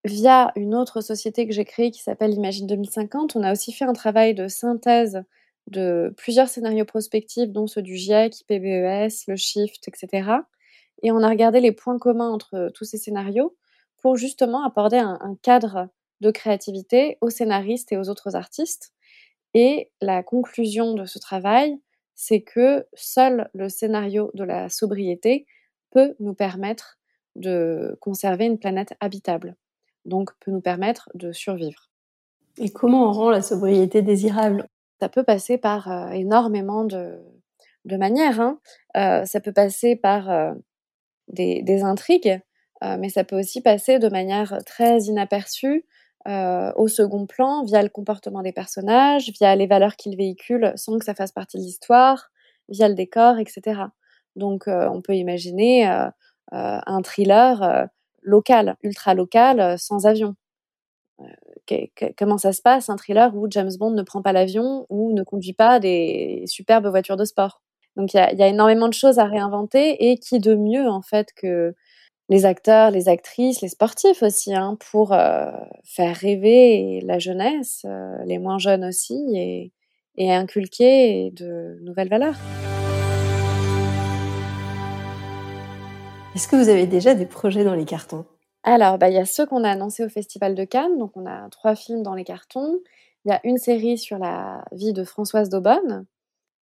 via 0.04 0.52
une 0.54 0.75
autre 0.75 1.00
société 1.00 1.46
que 1.49 1.52
j'ai 1.52 1.64
créée 1.64 1.90
qui 1.90 2.02
s'appelle 2.02 2.32
Imagine 2.32 2.68
2050, 2.68 3.35
on 3.35 3.42
a 3.42 3.50
aussi 3.50 3.73
fait 3.73 3.85
un 3.85 3.92
travail 3.92 4.35
de 4.35 4.46
synthèse 4.46 5.25
de 5.66 6.14
plusieurs 6.16 6.49
scénarios 6.49 6.85
prospectifs, 6.85 7.50
dont 7.50 7.66
ceux 7.66 7.82
du 7.82 7.96
GIEC, 7.96 8.42
IPBES, 8.49 9.25
le 9.26 9.35
Shift, 9.35 9.88
etc. 9.88 10.30
Et 11.02 11.11
on 11.11 11.23
a 11.25 11.28
regardé 11.28 11.61
les 11.61 11.73
points 11.73 11.99
communs 11.99 12.30
entre 12.30 12.70
tous 12.73 12.85
ces 12.85 12.99
scénarios 12.99 13.56
pour 14.00 14.16
justement 14.16 14.64
apporter 14.64 14.99
un 14.99 15.37
cadre 15.42 15.88
de 16.20 16.30
créativité 16.30 17.18
aux 17.20 17.30
scénaristes 17.30 17.90
et 17.90 17.96
aux 17.96 18.08
autres 18.08 18.37
artistes 18.37 18.92
et 19.56 19.90
la 20.02 20.23
conclusion 20.23 20.92
de 20.92 21.06
ce 21.06 21.18
travail, 21.18 21.80
c'est 22.14 22.42
que 22.42 22.87
seul 22.92 23.49
le 23.54 23.70
scénario 23.70 24.30
de 24.35 24.44
la 24.44 24.68
sobriété 24.68 25.46
peut 25.90 26.14
nous 26.20 26.35
permettre 26.35 26.99
de 27.36 27.96
conserver 28.00 28.46
une 28.46 28.58
planète 28.58 28.94
habitable, 29.00 29.56
donc 30.04 30.30
peut 30.40 30.50
nous 30.50 30.60
permettre 30.60 31.08
de 31.14 31.32
survivre. 31.32 31.90
Et 32.58 32.70
comment 32.70 33.08
on 33.08 33.12
rend 33.12 33.30
la 33.30 33.42
sobriété 33.42 34.02
désirable? 34.02 34.68
Ça 35.00 35.08
peut 35.08 35.24
passer 35.24 35.58
par 35.58 35.90
euh, 35.90 36.10
énormément 36.10 36.84
de, 36.84 37.18
manières. 37.84 38.40
Hein. 38.40 38.58
Euh, 38.96 39.24
ça 39.26 39.40
peut 39.40 39.52
passer 39.52 39.94
par 39.94 40.30
euh, 40.30 40.52
des, 41.28 41.62
des, 41.62 41.82
intrigues, 41.82 42.40
mais 42.82 43.08
ça 43.08 43.24
peut 43.24 43.38
aussi 43.38 43.62
passer 43.62 43.98
de 43.98 44.08
manière 44.08 44.58
très 44.66 44.98
inaperçue 45.04 45.86
au 46.26 46.88
second 46.88 47.26
plan 47.26 47.64
via 47.64 47.82
le 47.82 47.88
comportement 47.88 48.42
des 48.42 48.52
personnages, 48.52 49.30
via 49.30 49.56
les 49.56 49.66
valeurs 49.66 49.96
qu'ils 49.96 50.16
véhiculent 50.16 50.72
sans 50.74 50.98
que 50.98 51.04
ça 51.04 51.14
fasse 51.14 51.32
partie 51.32 51.56
de 51.56 51.62
l'histoire, 51.62 52.30
via 52.68 52.88
le 52.88 52.94
décor, 52.94 53.38
etc. 53.38 53.80
Donc 54.36 54.64
on 54.66 55.00
peut 55.00 55.14
imaginer 55.14 55.88
un 56.52 57.02
thriller 57.02 57.88
local, 58.22 58.76
ultra 58.82 59.14
local, 59.14 59.78
sans 59.78 60.06
avion. 60.06 60.34
comment 62.18 62.38
ça 62.38 62.52
se 62.52 62.62
passe, 62.62 62.90
un 62.90 62.96
thriller 62.96 63.34
où 63.36 63.46
James 63.50 63.72
Bond 63.78 63.92
ne 63.92 64.02
prend 64.02 64.22
pas 64.22 64.32
l'avion 64.32 64.86
ou 64.88 65.12
ne 65.12 65.22
conduit 65.22 65.52
pas 65.52 65.80
des 65.80 66.44
superbes 66.46 66.86
voitures 66.86 67.16
de 67.16 67.24
sport? 67.24 67.62
Donc 67.96 68.12
il 68.12 68.18
y, 68.18 68.42
a, 68.42 68.48
énormément 68.48 68.88
de 68.88 68.94
choses 68.94 69.18
à 69.18 69.24
réinventer 69.24 70.10
et 70.10 70.18
qui 70.18 70.38
de 70.38 70.54
mieux 70.54 70.86
en 70.86 71.00
fait 71.00 71.32
que 71.34 71.74
les 72.28 72.44
acteurs, 72.44 72.90
les 72.90 73.08
actrices, 73.08 73.60
les 73.62 73.68
sportifs 73.68 74.22
aussi, 74.22 74.54
hein, 74.54 74.76
pour 74.90 75.12
euh, 75.12 75.50
faire 75.84 76.16
rêver 76.16 77.00
la 77.04 77.18
jeunesse, 77.18 77.82
euh, 77.84 78.16
les 78.24 78.38
moins 78.38 78.58
jeunes 78.58 78.84
aussi, 78.84 79.14
et, 79.34 79.72
inculquer 80.18 81.30
de 81.32 81.78
nouvelles 81.82 82.08
valeurs. 82.08 82.36
Est-ce 86.36 86.48
que 86.48 86.56
vous 86.56 86.68
avez 86.68 86.86
déjà 86.86 87.14
des 87.14 87.24
projets 87.24 87.64
dans 87.64 87.72
les 87.72 87.86
cartons? 87.86 88.26
Alors, 88.62 88.98
bah, 88.98 89.08
il 89.08 89.14
y 89.14 89.18
a 89.18 89.24
ceux 89.24 89.46
qu'on 89.46 89.64
a 89.64 89.70
annoncés 89.70 90.04
au 90.04 90.10
Festival 90.10 90.54
de 90.54 90.64
Cannes, 90.64 90.98
donc 90.98 91.16
on 91.16 91.24
a 91.24 91.48
trois 91.48 91.74
films 91.74 92.02
dans 92.02 92.12
les 92.12 92.24
cartons. 92.24 92.78
Il 93.24 93.30
y 93.30 93.32
a 93.32 93.40
une 93.42 93.56
série 93.56 93.96
sur 93.96 94.18
la 94.18 94.62
vie 94.70 94.92
de 94.92 95.02
Françoise 95.02 95.48
Daubonne, 95.48 96.04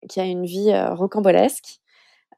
qui 0.07 0.19
a 0.19 0.25
une 0.25 0.45
vie 0.45 0.69
euh, 0.69 0.93
rocambolesque. 0.93 1.79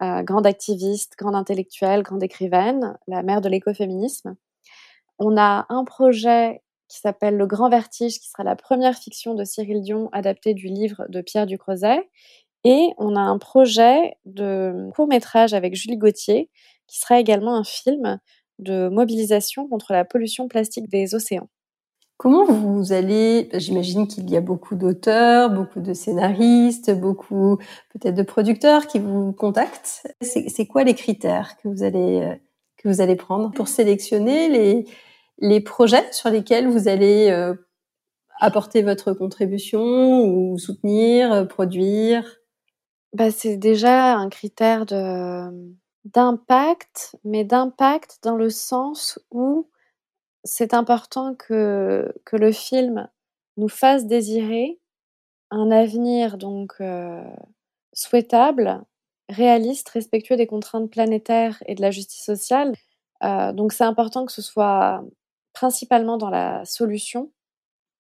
Euh, 0.02 0.24
grande 0.24 0.48
activiste, 0.48 1.16
grande 1.18 1.36
intellectuelle, 1.36 2.04
grande 2.04 2.24
écrivaine, 2.24 2.98
la 3.06 3.22
mère 3.22 3.42
de 3.42 3.50
l'écoféminisme. 3.50 4.38
On 5.20 5.36
a 5.36 5.66
un 5.68 5.84
projet 5.84 6.62
qui 6.88 7.00
s'appelle 7.00 7.36
Le 7.36 7.48
Grand 7.48 7.68
Vertige, 7.68 8.18
qui 8.22 8.30
sera 8.30 8.46
la 8.46 8.56
première 8.56 8.96
fiction 8.96 9.34
de 9.34 9.44
Cyril 9.44 9.82
Dion 9.82 10.08
adaptée 10.14 10.54
du 10.54 10.68
livre 10.68 11.04
de 11.10 11.20
Pierre 11.20 11.48
Ducrozet. 11.48 12.10
Et 12.64 12.94
on 12.98 13.18
a 13.18 13.20
un 13.20 13.38
projet 13.38 14.16
de 14.24 14.90
court 14.96 15.08
métrage 15.08 15.54
avec 15.54 15.76
Julie 15.76 15.98
Gauthier, 15.98 16.50
qui 16.88 17.00
sera 17.00 17.20
également 17.20 17.56
un 17.56 17.64
film 17.64 18.20
de 18.60 18.90
mobilisation 18.90 19.68
contre 19.68 19.94
la 19.94 20.06
pollution 20.06 20.48
plastique 20.48 20.90
des 20.90 21.16
océans. 21.16 21.50
Comment 22.18 22.46
vous 22.46 22.94
allez, 22.94 23.50
j'imagine 23.56 24.08
qu'il 24.08 24.30
y 24.30 24.38
a 24.38 24.42
beaucoup 24.42 24.76
d'auteurs, 24.76 25.50
beaucoup 25.50 25.82
de 25.82 25.94
scénaristes, 25.94 26.92
beaucoup 26.98 27.58
peut-être 27.92 28.16
de 28.16 28.24
producteurs 28.24 28.88
qui 28.88 29.00
vous 29.00 29.34
contactent. 29.34 30.08
C'est 30.22 30.66
quoi 30.66 30.86
les 30.86 30.94
critères 30.94 31.58
que 31.58 31.68
vous 31.68 31.84
allez, 31.84 32.22
euh, 32.22 32.36
que 32.78 32.88
vous 32.88 33.02
allez 33.02 33.18
prendre 33.18 33.52
pour 33.52 33.68
sélectionner 33.68 34.48
les, 34.48 34.86
les 35.40 35.60
projets 35.60 36.10
sur 36.14 36.30
lesquels 36.30 36.70
vous 36.70 36.88
allez 36.88 37.30
euh, 37.32 37.54
apporter 38.40 38.82
votre 38.82 39.12
contribution 39.12 40.24
ou 40.24 40.58
soutenir, 40.58 41.34
euh, 41.34 41.44
produire? 41.44 42.38
Bah, 43.12 43.30
C'est 43.30 43.58
déjà 43.58 44.16
un 44.16 44.30
critère 44.30 44.86
de 44.86 45.76
d'impact, 46.06 47.16
mais 47.24 47.44
d'impact 47.44 48.20
dans 48.24 48.36
le 48.36 48.50
sens 48.50 49.20
où 49.32 49.68
c'est 50.44 50.74
important 50.74 51.34
que, 51.36 52.14
que 52.24 52.36
le 52.36 52.52
film 52.52 53.10
nous 53.58 53.70
fasse 53.70 54.06
désirer 54.06 54.80
un 55.50 55.72
avenir 55.72 56.38
donc 56.38 56.74
euh, 56.80 57.24
souhaitable, 57.94 58.84
réaliste, 59.30 59.90
respectueux 59.90 60.38
des 60.38 60.48
contraintes 60.48 60.92
planétaires 60.92 61.62
et 61.66 61.74
de 61.74 61.82
la 61.82 61.92
justice 61.92 62.24
sociale. 62.24 62.76
Euh, 63.24 63.52
donc 63.54 63.74
c'est 63.74 63.84
important 63.84 64.26
que 64.26 64.32
ce 64.32 64.42
soit 64.42 65.04
principalement 65.54 66.18
dans 66.18 66.30
la 66.30 66.64
solution 66.66 67.32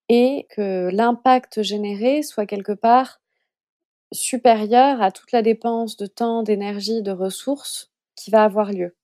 et 0.09 0.45
que 0.51 0.89
l'impact 0.91 1.63
généré 1.63 2.21
soit 2.21 2.45
quelque 2.45 2.73
part 2.73 3.21
supérieur 4.11 5.01
à 5.01 5.11
toute 5.11 5.31
la 5.31 5.41
dépense 5.41 5.97
de 5.97 6.05
temps, 6.05 6.43
d'énergie, 6.43 7.01
de 7.01 7.11
ressources 7.11 7.94
qui 8.15 8.31
va 8.31 8.43
avoir 8.43 8.71
lieu. 8.71 8.95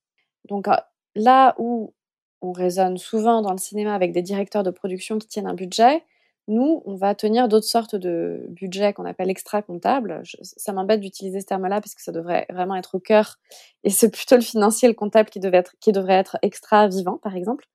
Donc 0.46 0.68
euh, 0.68 0.76
là 1.16 1.56
où 1.58 1.94
on 2.42 2.52
raisonne 2.52 2.98
souvent 2.98 3.42
dans 3.42 3.52
le 3.52 3.58
cinéma 3.58 3.94
avec 3.94 4.12
des 4.12 4.22
directeurs 4.22 4.64
de 4.64 4.72
production 4.72 5.20
qui 5.20 5.28
tiennent 5.28 5.48
un 5.48 5.54
budget. 5.54 6.04
Nous, 6.48 6.82
on 6.86 6.96
va 6.96 7.14
tenir 7.14 7.48
d'autres 7.48 7.68
sortes 7.68 7.96
de 7.96 8.46
budgets 8.50 8.94
qu'on 8.94 9.06
appelle 9.06 9.30
extra-comptables. 9.30 10.24
Ça 10.42 10.74
m'embête 10.74 11.00
d'utiliser 11.00 11.40
ce 11.40 11.46
terme-là 11.46 11.80
parce 11.82 11.94
que 11.94 12.02
ça 12.02 12.12
devrait 12.12 12.48
vraiment 12.50 12.76
être 12.76 12.96
au 12.96 13.00
cœur. 13.00 13.38
Et 13.84 13.92
c'est 13.92 14.10
plutôt 14.10 14.36
le 14.36 14.42
financier 14.42 14.88
le 14.88 14.96
comptable 14.96 15.30
qui, 15.30 15.40
devrait 15.40 16.16
être 16.16 16.38
extra-vivant, 16.42 17.20
par 17.22 17.36
exemple. 17.36 17.66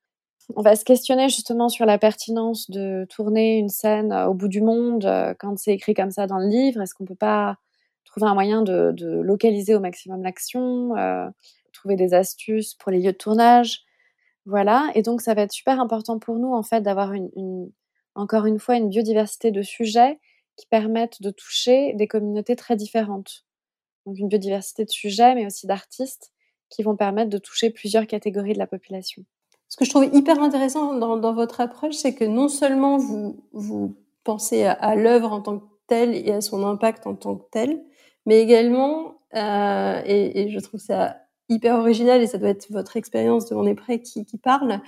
On 0.56 0.62
va 0.62 0.76
se 0.76 0.84
questionner 0.84 1.28
justement 1.28 1.68
sur 1.68 1.86
la 1.86 1.98
pertinence 1.98 2.70
de 2.70 3.06
tourner 3.08 3.58
une 3.58 3.68
scène 3.68 4.12
au 4.12 4.34
bout 4.34 4.48
du 4.48 4.60
monde 4.60 5.04
euh, 5.04 5.34
quand 5.38 5.58
c'est 5.58 5.72
écrit 5.72 5.94
comme 5.94 6.10
ça 6.10 6.26
dans 6.26 6.38
le 6.38 6.46
livre. 6.46 6.80
Est-ce 6.82 6.94
qu'on 6.94 7.04
peut 7.04 7.16
pas 7.16 7.56
trouver 8.16 8.30
un 8.30 8.34
moyen 8.34 8.62
de, 8.62 9.20
localiser 9.22 9.74
au 9.74 9.80
maximum 9.80 10.22
l'action, 10.22 10.96
euh, 10.96 11.28
trouver 11.72 11.96
des 11.96 12.14
astuces 12.14 12.74
pour 12.74 12.90
les 12.90 13.00
lieux 13.00 13.12
de 13.12 13.16
tournage 13.16 13.86
voilà, 14.46 14.92
et 14.94 15.02
donc 15.02 15.20
ça 15.20 15.34
va 15.34 15.42
être 15.42 15.52
super 15.52 15.80
important 15.80 16.20
pour 16.20 16.36
nous 16.36 16.52
en 16.52 16.62
fait 16.62 16.80
d'avoir 16.80 17.12
encore 18.14 18.46
une 18.46 18.60
fois 18.60 18.76
une 18.76 18.88
biodiversité 18.88 19.50
de 19.50 19.60
sujets 19.60 20.20
qui 20.54 20.66
permettent 20.66 21.20
de 21.20 21.30
toucher 21.30 21.94
des 21.94 22.06
communautés 22.06 22.54
très 22.54 22.76
différentes. 22.76 23.44
Donc 24.06 24.18
une 24.18 24.28
biodiversité 24.28 24.84
de 24.84 24.90
sujets, 24.90 25.34
mais 25.34 25.46
aussi 25.46 25.66
d'artistes 25.66 26.30
qui 26.70 26.84
vont 26.84 26.96
permettre 26.96 27.28
de 27.28 27.38
toucher 27.38 27.70
plusieurs 27.70 28.06
catégories 28.06 28.52
de 28.52 28.58
la 28.58 28.68
population. 28.68 29.24
Ce 29.68 29.76
que 29.76 29.84
je 29.84 29.90
trouve 29.90 30.08
hyper 30.14 30.40
intéressant 30.40 30.94
dans, 30.94 31.34
votre 31.34 31.60
approche, 31.60 31.96
c'est 31.96 32.14
que 32.14 32.24
non 32.24 32.48
seulement 32.48 32.98
vous, 32.98 33.96
pensez 34.22 34.64
à, 34.64 34.94
l'œuvre 34.94 35.32
en 35.32 35.40
tant 35.40 35.58
que 35.58 35.66
telle 35.88 36.14
et 36.14 36.30
à 36.30 36.40
son 36.40 36.64
impact 36.64 37.08
en 37.08 37.16
tant 37.16 37.34
que 37.34 37.44
tel, 37.50 37.82
mais 38.26 38.40
également, 38.40 39.20
euh, 39.34 40.02
et, 40.04 40.50
je 40.50 40.58
trouve 40.58 40.80
ça 40.80 41.16
hyper 41.48 41.76
original 41.76 42.20
et 42.20 42.26
ça 42.26 42.38
doit 42.38 42.48
être 42.48 42.70
votre 42.70 42.96
expérience 42.96 43.48
de 43.48 43.54
On 43.54 43.66
est 43.66 43.74
prêt 43.74 44.00
qui, 44.00 44.24
parle. 44.42 44.80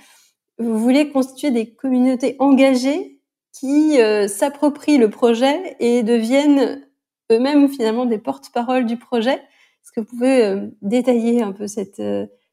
Vous 0.57 0.77
voulez 0.77 1.09
constituer 1.09 1.51
des 1.51 1.73
communautés 1.73 2.35
engagées 2.39 3.21
qui 3.53 3.99
euh, 4.01 4.27
s'approprient 4.27 4.97
le 4.97 5.09
projet 5.09 5.77
et 5.79 6.03
deviennent 6.03 6.85
eux-mêmes 7.31 7.69
finalement 7.69 8.05
des 8.05 8.17
porte-parole 8.17 8.85
du 8.85 8.97
projet. 8.97 9.35
Est-ce 9.35 9.93
que 9.93 10.01
vous 10.01 10.05
pouvez 10.05 10.43
euh, 10.43 10.67
détailler 10.81 11.41
un 11.41 11.53
peu 11.53 11.67
cette, 11.67 12.01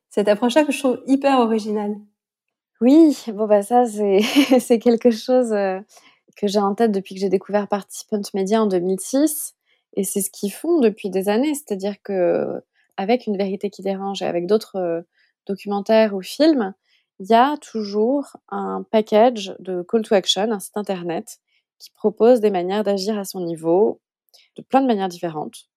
cette 0.08 0.28
approche-là 0.28 0.64
que 0.64 0.72
je 0.72 0.78
trouve 0.78 1.02
hyper 1.06 1.40
originale? 1.40 1.96
Oui, 2.80 3.16
bon 3.28 3.46
bah 3.46 3.62
ça 3.62 3.86
c'est, 3.86 4.20
c'est 4.60 4.78
quelque 4.78 5.10
chose 5.10 5.50
que 5.50 6.46
j'ai 6.46 6.58
en 6.58 6.74
tête 6.74 6.92
depuis 6.92 7.14
que 7.14 7.20
j'ai 7.20 7.30
découvert 7.30 7.66
Participant 7.66 8.20
Media 8.34 8.62
en 8.62 8.66
2006 8.66 9.55
et 9.96 10.04
c'est 10.04 10.20
ce 10.20 10.30
qu'ils 10.30 10.52
font 10.52 10.80
depuis 10.80 11.10
des 11.10 11.28
années, 11.28 11.54
c'est-à-dire 11.54 12.00
que 12.02 12.62
avec 12.98 13.26
Une 13.26 13.36
vérité 13.36 13.68
qui 13.70 13.82
dérange 13.82 14.22
et 14.22 14.26
avec 14.26 14.46
d'autres 14.46 15.04
documentaires 15.46 16.14
ou 16.14 16.22
films, 16.22 16.74
il 17.18 17.26
y 17.28 17.34
a 17.34 17.56
toujours 17.58 18.36
un 18.48 18.82
package 18.90 19.54
de 19.58 19.82
call 19.82 20.02
to 20.02 20.14
action, 20.14 20.50
un 20.50 20.60
site 20.60 20.76
internet 20.76 21.38
qui 21.78 21.90
propose 21.90 22.40
des 22.40 22.50
manières 22.50 22.84
d'agir 22.84 23.18
à 23.18 23.24
son 23.24 23.40
niveau, 23.40 24.00
de 24.56 24.62
plein 24.62 24.80
de 24.80 24.86
manières 24.86 25.08
différentes. 25.08 25.68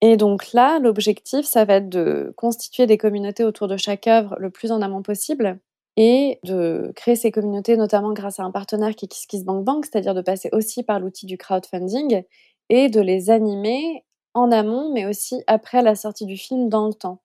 Et 0.00 0.16
donc 0.16 0.52
là, 0.52 0.78
l'objectif, 0.78 1.46
ça 1.46 1.64
va 1.64 1.76
être 1.76 1.88
de 1.88 2.32
constituer 2.36 2.86
des 2.86 2.98
communautés 2.98 3.44
autour 3.44 3.66
de 3.68 3.76
chaque 3.76 4.06
œuvre 4.06 4.36
le 4.38 4.50
plus 4.50 4.72
en 4.72 4.82
amont 4.82 5.02
possible 5.02 5.58
et 5.96 6.38
de 6.44 6.92
créer 6.94 7.16
ces 7.16 7.30
communautés 7.30 7.76
notamment 7.76 8.12
grâce 8.12 8.38
à 8.38 8.44
un 8.44 8.50
partenaire 8.50 8.94
qui 8.94 9.06
est 9.06 9.08
KissKissBankBank, 9.08 9.86
c'est-à-dire 9.86 10.14
de 10.14 10.20
passer 10.20 10.50
aussi 10.52 10.82
par 10.82 11.00
l'outil 11.00 11.24
du 11.26 11.38
crowdfunding 11.38 12.24
et 12.68 12.88
de 12.88 13.00
les 13.00 13.30
animer 13.30 14.04
en 14.34 14.50
amont, 14.50 14.92
mais 14.92 15.06
aussi 15.06 15.42
après 15.46 15.82
la 15.82 15.94
sortie 15.94 16.26
du 16.26 16.36
film 16.36 16.68
dans 16.68 16.86
le 16.86 16.94
temps. 16.94 17.20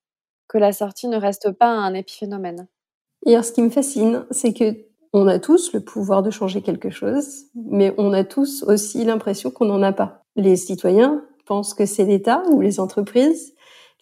Que 0.47 0.58
la 0.58 0.73
sortie 0.73 1.08
ne 1.08 1.17
reste 1.17 1.51
pas 1.51 1.69
un 1.69 1.93
épiphénomène. 1.93 2.67
Et 3.25 3.34
alors, 3.34 3.45
ce 3.45 3.51
qui 3.51 3.62
me 3.62 3.69
fascine, 3.69 4.25
c'est 4.32 4.54
que 4.54 4.75
on 5.13 5.27
a 5.27 5.39
tous 5.39 5.73
le 5.73 5.82
pouvoir 5.82 6.23
de 6.23 6.32
changer 6.32 6.62
quelque 6.62 6.89
chose, 6.89 7.45
mais 7.56 7.93
on 7.97 8.13
a 8.13 8.23
tous 8.23 8.63
aussi 8.63 9.04
l'impression 9.04 9.51
qu'on 9.51 9.65
n'en 9.65 9.82
a 9.82 9.91
pas. 9.91 10.23
Les 10.38 10.56
citoyens 10.56 11.23
pensent 11.45 11.73
que 11.73 11.86
c'est 11.86 12.06
l'État 12.06 12.43
ou 12.49 12.62
les 12.62 12.80
entreprises. 12.80 13.54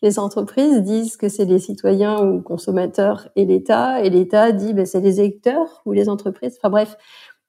Les 0.01 0.19
entreprises 0.19 0.81
disent 0.81 1.17
que 1.17 1.27
c'est 1.27 1.45
les 1.45 1.59
citoyens 1.59 2.23
ou 2.23 2.41
consommateurs 2.41 3.27
et 3.35 3.45
l'État, 3.45 4.01
et 4.01 4.09
l'État 4.09 4.51
dit 4.51 4.73
ben, 4.73 4.85
c'est 4.85 5.01
les 5.01 5.19
électeurs 5.19 5.81
ou 5.85 5.91
les 5.91 6.09
entreprises. 6.09 6.57
Enfin 6.57 6.69
bref, 6.69 6.95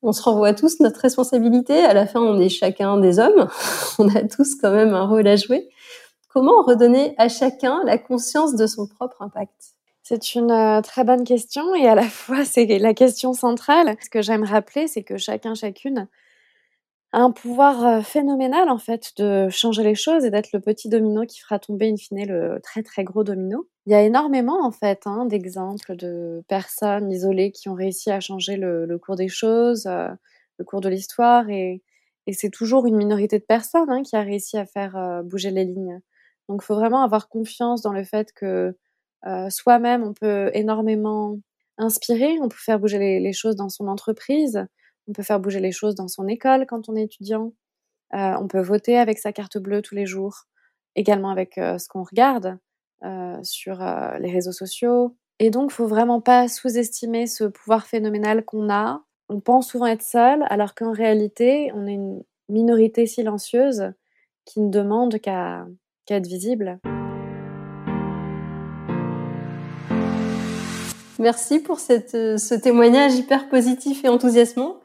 on 0.02 0.12
se 0.12 0.22
renvoie 0.22 0.54
tous 0.54 0.80
notre 0.80 1.00
responsabilité. 1.00 1.84
À 1.84 1.94
la 1.94 2.06
fin, 2.06 2.20
on 2.20 2.40
est 2.40 2.48
chacun 2.48 2.98
des 2.98 3.18
hommes. 3.18 3.48
on 3.98 4.08
a 4.08 4.22
tous 4.22 4.54
quand 4.54 4.72
même 4.72 4.94
un 4.94 5.06
rôle 5.06 5.26
à 5.26 5.36
jouer. 5.36 5.68
Comment 6.28 6.62
redonner 6.62 7.14
à 7.18 7.28
chacun 7.28 7.80
la 7.84 7.98
conscience 7.98 8.54
de 8.54 8.66
son 8.66 8.86
propre 8.86 9.22
impact? 9.22 9.74
C'est 10.02 10.34
une 10.34 10.50
euh, 10.50 10.80
très 10.80 11.04
bonne 11.04 11.24
question 11.24 11.74
et 11.74 11.86
à 11.86 11.94
la 11.94 12.08
fois 12.08 12.44
c'est 12.44 12.66
la 12.78 12.94
question 12.94 13.32
centrale. 13.32 13.96
Ce 14.02 14.10
que 14.10 14.22
j'aime 14.22 14.44
rappeler, 14.44 14.86
c'est 14.86 15.02
que 15.02 15.16
chacun, 15.18 15.54
chacune 15.54 16.08
un 17.12 17.32
pouvoir 17.32 17.84
euh, 17.84 18.00
phénoménal 18.02 18.68
en 18.68 18.78
fait 18.78 19.12
de 19.16 19.48
changer 19.48 19.82
les 19.82 19.94
choses 19.94 20.24
et 20.24 20.30
d'être 20.30 20.52
le 20.52 20.60
petit 20.60 20.88
domino 20.88 21.26
qui 21.26 21.40
fera 21.40 21.58
tomber 21.58 21.90
in 21.90 21.96
fine 21.96 22.24
le 22.26 22.60
très 22.62 22.82
très 22.82 23.04
gros 23.04 23.24
domino. 23.24 23.68
Il 23.86 23.92
y 23.92 23.94
a 23.94 24.02
énormément 24.02 24.64
en 24.64 24.70
fait 24.70 25.02
hein, 25.06 25.26
d'exemples 25.26 25.96
de 25.96 26.42
personnes 26.48 27.10
isolées 27.10 27.50
qui 27.52 27.68
ont 27.68 27.74
réussi 27.74 28.10
à 28.10 28.20
changer 28.20 28.56
le, 28.56 28.98
cours 28.98 29.16
des 29.16 29.28
choses, 29.28 29.86
euh, 29.86 30.08
le 30.58 30.64
cours 30.64 30.80
de 30.80 30.88
l'histoire 30.88 31.48
et, 31.50 31.82
c'est 32.32 32.50
toujours 32.50 32.86
une 32.86 32.94
minorité 32.94 33.40
de 33.40 33.44
personnes 33.44 33.90
hein, 33.90 34.02
qui 34.04 34.14
a 34.14 34.20
réussi 34.20 34.56
à 34.56 34.64
faire 34.64 35.20
bouger 35.24 35.50
les 35.50 35.64
lignes. 35.64 36.00
Donc 36.48 36.62
il 36.62 36.64
faut 36.64 36.76
vraiment 36.76 37.02
avoir 37.02 37.28
confiance 37.28 37.82
dans 37.82 37.92
le 37.92 38.04
fait 38.04 38.32
que 38.32 38.76
euh, 39.26 39.50
soi-même, 39.50 40.02
on 40.02 40.14
peut 40.14 40.50
énormément 40.54 41.38
inspirer, 41.78 42.38
on 42.40 42.48
peut 42.48 42.56
faire 42.58 42.78
bouger 42.78 42.98
les, 42.98 43.32
choses 43.32 43.56
dans 43.56 43.68
son 43.68 43.88
entreprise, 43.88 44.66
on 45.10 45.12
peut 45.12 45.22
faire 45.22 45.40
bouger 45.40 45.60
les 45.60 45.72
choses 45.72 45.94
dans 45.94 46.08
son 46.08 46.28
école 46.28 46.66
quand 46.66 46.88
on 46.88 46.94
est 46.94 47.02
étudiant, 47.02 47.52
euh, 48.14 48.34
on 48.40 48.46
peut 48.46 48.60
voter 48.60 48.96
avec 48.96 49.18
sa 49.18 49.32
carte 49.32 49.58
bleue 49.58 49.82
tous 49.82 49.94
les 49.94 50.06
jours, 50.06 50.44
également 50.94 51.30
avec 51.30 51.58
euh, 51.58 51.78
ce 51.78 51.88
qu'on 51.88 52.04
regarde 52.04 52.58
sur 53.42 53.78
les 54.18 54.30
réseaux 54.30 54.52
sociaux. 54.52 55.16
Et 55.38 55.48
donc, 55.48 55.70
il 55.70 55.74
faut 55.74 55.86
vraiment 55.86 56.20
pas 56.20 56.48
sous-estimer 56.48 57.26
ce 57.26 57.44
pouvoir 57.44 57.86
phénoménal 57.86 58.44
qu'on 58.44 58.68
a. 58.68 59.02
On 59.30 59.40
pense 59.40 59.70
souvent 59.70 59.86
être 59.86 60.02
seul, 60.02 60.44
alors 60.50 60.74
qu'en 60.74 60.92
réalité, 60.92 61.72
on 61.74 61.86
est 61.86 61.94
une 61.94 62.22
minorité 62.50 63.06
silencieuse 63.06 63.94
qui 64.44 64.60
ne 64.60 64.68
demande 64.68 65.18
qu'à 65.18 65.66
être 66.10 66.26
visible. 66.26 66.78
Merci 71.20 71.60
pour 71.60 71.78
euh, 71.90 72.38
ce 72.38 72.54
témoignage 72.54 73.14
hyper 73.14 73.50
positif 73.50 74.04
et 74.04 74.08
enthousiasmant. 74.08 74.79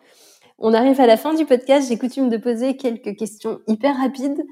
On 0.57 0.73
arrive 0.73 0.99
à 1.01 1.07
la 1.07 1.17
fin 1.17 1.33
du 1.33 1.45
podcast. 1.45 1.89
J'ai 1.89 1.97
coutume 1.97 2.29
de 2.29 2.37
poser 2.37 2.77
quelques 2.77 3.17
questions 3.17 3.59
hyper 3.67 3.97
rapides. 3.97 4.43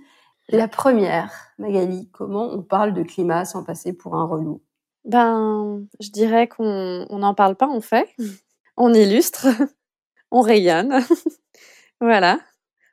La 0.49 0.67
première, 0.67 1.31
Magali, 1.57 2.09
comment 2.11 2.49
on 2.51 2.61
parle 2.61 2.93
de 2.93 3.03
climat 3.03 3.45
sans 3.45 3.63
passer 3.63 3.93
pour 3.93 4.15
un 4.15 4.25
relou? 4.25 4.61
Ben, 5.05 5.85
je 5.99 6.09
dirais 6.09 6.47
qu'on 6.47 7.05
n'en 7.09 7.33
parle 7.33 7.55
pas, 7.55 7.69
on 7.69 7.81
fait. 7.81 8.09
On 8.75 8.93
illustre, 8.93 9.47
on 10.31 10.41
rayonne. 10.41 10.99
voilà. 12.01 12.39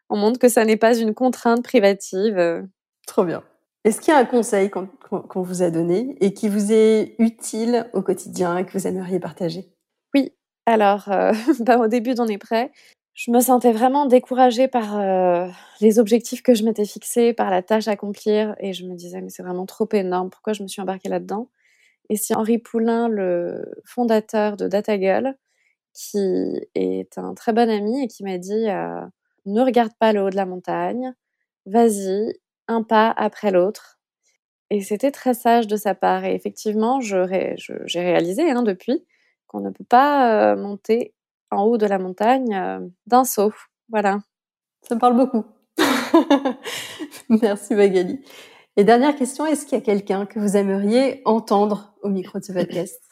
On 0.08 0.16
montre 0.16 0.38
que 0.38 0.48
ça 0.48 0.64
n'est 0.64 0.76
pas 0.76 0.96
une 0.96 1.14
contrainte 1.14 1.64
privative. 1.64 2.68
Trop 3.06 3.24
bien. 3.24 3.42
Est-ce 3.84 4.00
qu'il 4.00 4.12
y 4.12 4.16
a 4.16 4.20
un 4.20 4.26
conseil 4.26 4.70
qu'on 4.70 5.42
vous 5.42 5.62
a 5.62 5.70
donné 5.70 6.16
et 6.20 6.34
qui 6.34 6.48
vous 6.48 6.70
est 6.70 7.14
utile 7.18 7.88
au 7.94 8.02
quotidien 8.02 8.58
et 8.58 8.66
que 8.66 8.72
vous 8.72 8.86
aimeriez 8.86 9.18
partager? 9.18 9.72
Oui. 10.14 10.32
Alors, 10.66 11.08
euh, 11.08 11.32
bah, 11.60 11.78
au 11.78 11.88
début 11.88 12.14
d'On 12.14 12.26
est 12.26 12.38
prêt, 12.38 12.70
je 13.14 13.30
me 13.30 13.40
sentais 13.40 13.72
vraiment 13.72 14.06
découragée 14.06 14.68
par 14.68 14.98
euh, 14.98 15.48
les 15.80 15.98
objectifs 15.98 16.42
que 16.42 16.54
je 16.54 16.64
m'étais 16.64 16.84
fixés, 16.86 17.32
par 17.34 17.50
la 17.50 17.62
tâche 17.62 17.88
à 17.88 17.92
accomplir, 17.92 18.54
et 18.60 18.72
je 18.72 18.86
me 18.86 18.94
disais, 18.94 19.20
mais 19.20 19.28
c'est 19.30 19.42
vraiment 19.42 19.66
trop 19.66 19.88
énorme, 19.92 20.30
pourquoi 20.30 20.52
je 20.52 20.62
me 20.62 20.68
suis 20.68 20.80
embarquée 20.80 21.08
là-dedans? 21.08 21.48
Et 22.10 22.16
c'est 22.16 22.34
Henri 22.36 22.58
Poulain, 22.58 23.08
le 23.08 23.64
fondateur 23.84 24.56
de 24.56 24.68
DataGull, 24.68 25.36
qui 25.94 26.18
est 26.74 27.18
un 27.18 27.34
très 27.34 27.52
bon 27.52 27.70
ami 27.70 28.04
et 28.04 28.08
qui 28.08 28.24
m'a 28.24 28.38
dit, 28.38 28.68
euh, 28.70 29.00
ne 29.46 29.62
regarde 29.62 29.92
pas 29.98 30.12
le 30.12 30.22
haut 30.22 30.30
de 30.30 30.36
la 30.36 30.46
montagne, 30.46 31.14
vas-y, 31.66 32.34
un 32.68 32.82
pas 32.82 33.10
après 33.16 33.50
l'autre. 33.52 33.98
Et 34.70 34.82
c'était 34.82 35.10
très 35.10 35.34
sage 35.34 35.66
de 35.66 35.76
sa 35.76 35.94
part. 35.94 36.24
Et 36.24 36.34
effectivement, 36.34 37.00
j'ai 37.00 37.20
réalisé 38.00 38.50
hein, 38.50 38.62
depuis 38.62 39.04
qu'on 39.48 39.60
ne 39.60 39.70
peut 39.70 39.84
pas 39.84 40.52
euh, 40.52 40.56
monter 40.56 41.14
en 41.50 41.64
haut 41.64 41.78
de 41.78 41.86
la 41.86 41.98
montagne 41.98 42.54
euh, 42.54 42.80
d'un 43.06 43.24
saut. 43.24 43.52
Voilà. 43.88 44.20
Ça 44.82 44.94
me 44.94 45.00
parle 45.00 45.16
beaucoup. 45.16 45.44
Merci 47.28 47.74
Magali. 47.74 48.20
Et 48.76 48.84
dernière 48.84 49.16
question, 49.16 49.46
est-ce 49.46 49.66
qu'il 49.66 49.76
y 49.76 49.80
a 49.80 49.84
quelqu'un 49.84 50.26
que 50.26 50.38
vous 50.38 50.56
aimeriez 50.56 51.22
entendre 51.24 51.94
au 52.02 52.08
micro 52.08 52.38
de 52.38 52.44
ce 52.44 52.52
podcast? 52.52 53.02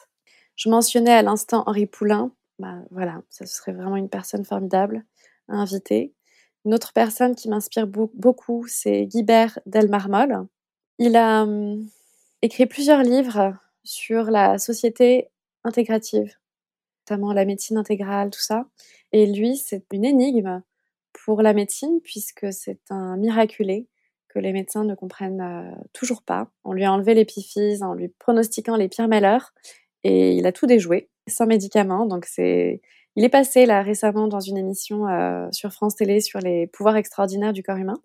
Je 0.56 0.70
mentionnais 0.70 1.12
à 1.12 1.22
l'instant 1.22 1.64
Henri 1.66 1.86
Poulain. 1.86 2.32
Bah, 2.58 2.76
voilà, 2.90 3.22
ça 3.28 3.46
serait 3.46 3.72
vraiment 3.72 3.96
une 3.96 4.08
personne 4.08 4.44
formidable 4.44 5.04
à 5.48 5.56
inviter. 5.56 6.14
Une 6.64 6.74
autre 6.74 6.92
personne 6.92 7.34
qui 7.34 7.48
m'inspire 7.48 7.86
beaucoup, 7.86 8.66
c'est 8.66 9.06
Guibert 9.06 9.58
Delmarmol. 9.66 10.46
Il 10.98 11.16
a 11.16 11.42
hum, 11.42 11.86
écrit 12.42 12.66
plusieurs 12.66 13.02
livres 13.02 13.54
sur 13.84 14.24
la 14.24 14.58
société 14.58 15.30
intégrative, 15.64 16.34
notamment 17.08 17.32
la 17.32 17.44
médecine 17.44 17.78
intégrale, 17.78 18.30
tout 18.30 18.40
ça. 18.40 18.66
Et 19.12 19.26
lui, 19.26 19.56
c'est 19.56 19.84
une 19.92 20.04
énigme 20.04 20.62
pour 21.12 21.42
la 21.42 21.52
médecine 21.52 22.00
puisque 22.02 22.52
c'est 22.52 22.80
un 22.90 23.16
miraculé 23.16 23.86
que 24.28 24.38
les 24.38 24.52
médecins 24.52 24.84
ne 24.84 24.94
comprennent 24.94 25.40
euh, 25.40 25.74
toujours 25.94 26.22
pas. 26.22 26.50
On 26.64 26.72
lui 26.72 26.84
a 26.84 26.92
enlevé 26.92 27.14
l'épiphyse 27.14 27.82
en 27.82 27.94
lui 27.94 28.08
pronostiquant 28.08 28.76
les 28.76 28.88
pires 28.88 29.08
malheurs 29.08 29.54
et 30.04 30.34
il 30.34 30.46
a 30.46 30.52
tout 30.52 30.66
déjoué 30.66 31.08
sans 31.26 31.46
médicaments. 31.46 32.04
Donc 32.04 32.26
c'est 32.26 32.82
il 33.16 33.24
est 33.24 33.30
passé 33.30 33.64
là 33.64 33.82
récemment 33.82 34.28
dans 34.28 34.40
une 34.40 34.58
émission 34.58 35.08
euh, 35.08 35.48
sur 35.50 35.72
France 35.72 35.96
Télé 35.96 36.20
sur 36.20 36.40
les 36.40 36.66
pouvoirs 36.66 36.96
extraordinaires 36.96 37.54
du 37.54 37.62
corps 37.62 37.78
humain. 37.78 38.00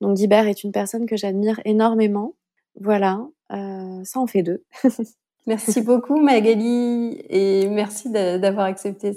Donc 0.00 0.16
Guibert 0.16 0.48
est 0.48 0.64
une 0.64 0.72
personne 0.72 1.06
que 1.06 1.16
j'admire 1.16 1.60
énormément. 1.64 2.34
Voilà, 2.80 3.24
euh, 3.52 4.02
ça 4.04 4.18
en 4.18 4.26
fait 4.26 4.42
deux. 4.42 4.64
merci 5.46 5.80
beaucoup 5.82 6.20
Magali 6.20 7.22
et 7.28 7.68
merci 7.68 8.10
d'avoir 8.10 8.66
accepté 8.66 9.12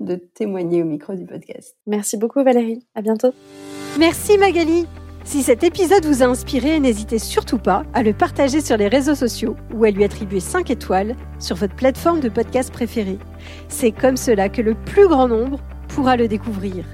de 0.00 0.14
témoigner 0.34 0.82
au 0.82 0.86
micro 0.86 1.14
du 1.14 1.26
podcast. 1.26 1.76
Merci 1.86 2.16
beaucoup 2.16 2.42
Valérie, 2.42 2.86
à 2.94 3.02
bientôt. 3.02 3.32
Merci 3.98 4.38
Magali. 4.38 4.86
Si 5.24 5.42
cet 5.42 5.62
épisode 5.62 6.06
vous 6.06 6.22
a 6.22 6.26
inspiré, 6.26 6.80
n'hésitez 6.80 7.18
surtout 7.18 7.58
pas 7.58 7.82
à 7.92 8.02
le 8.02 8.14
partager 8.14 8.62
sur 8.62 8.78
les 8.78 8.88
réseaux 8.88 9.14
sociaux 9.14 9.56
ou 9.74 9.84
à 9.84 9.90
lui 9.90 10.02
attribuer 10.02 10.40
5 10.40 10.70
étoiles 10.70 11.16
sur 11.38 11.54
votre 11.54 11.74
plateforme 11.76 12.20
de 12.20 12.30
podcast 12.30 12.72
préférée. 12.72 13.18
C'est 13.68 13.92
comme 13.92 14.16
cela 14.16 14.48
que 14.48 14.62
le 14.62 14.74
plus 14.74 15.06
grand 15.06 15.28
nombre 15.28 15.58
pourra 15.88 16.16
le 16.16 16.28
découvrir. 16.28 16.86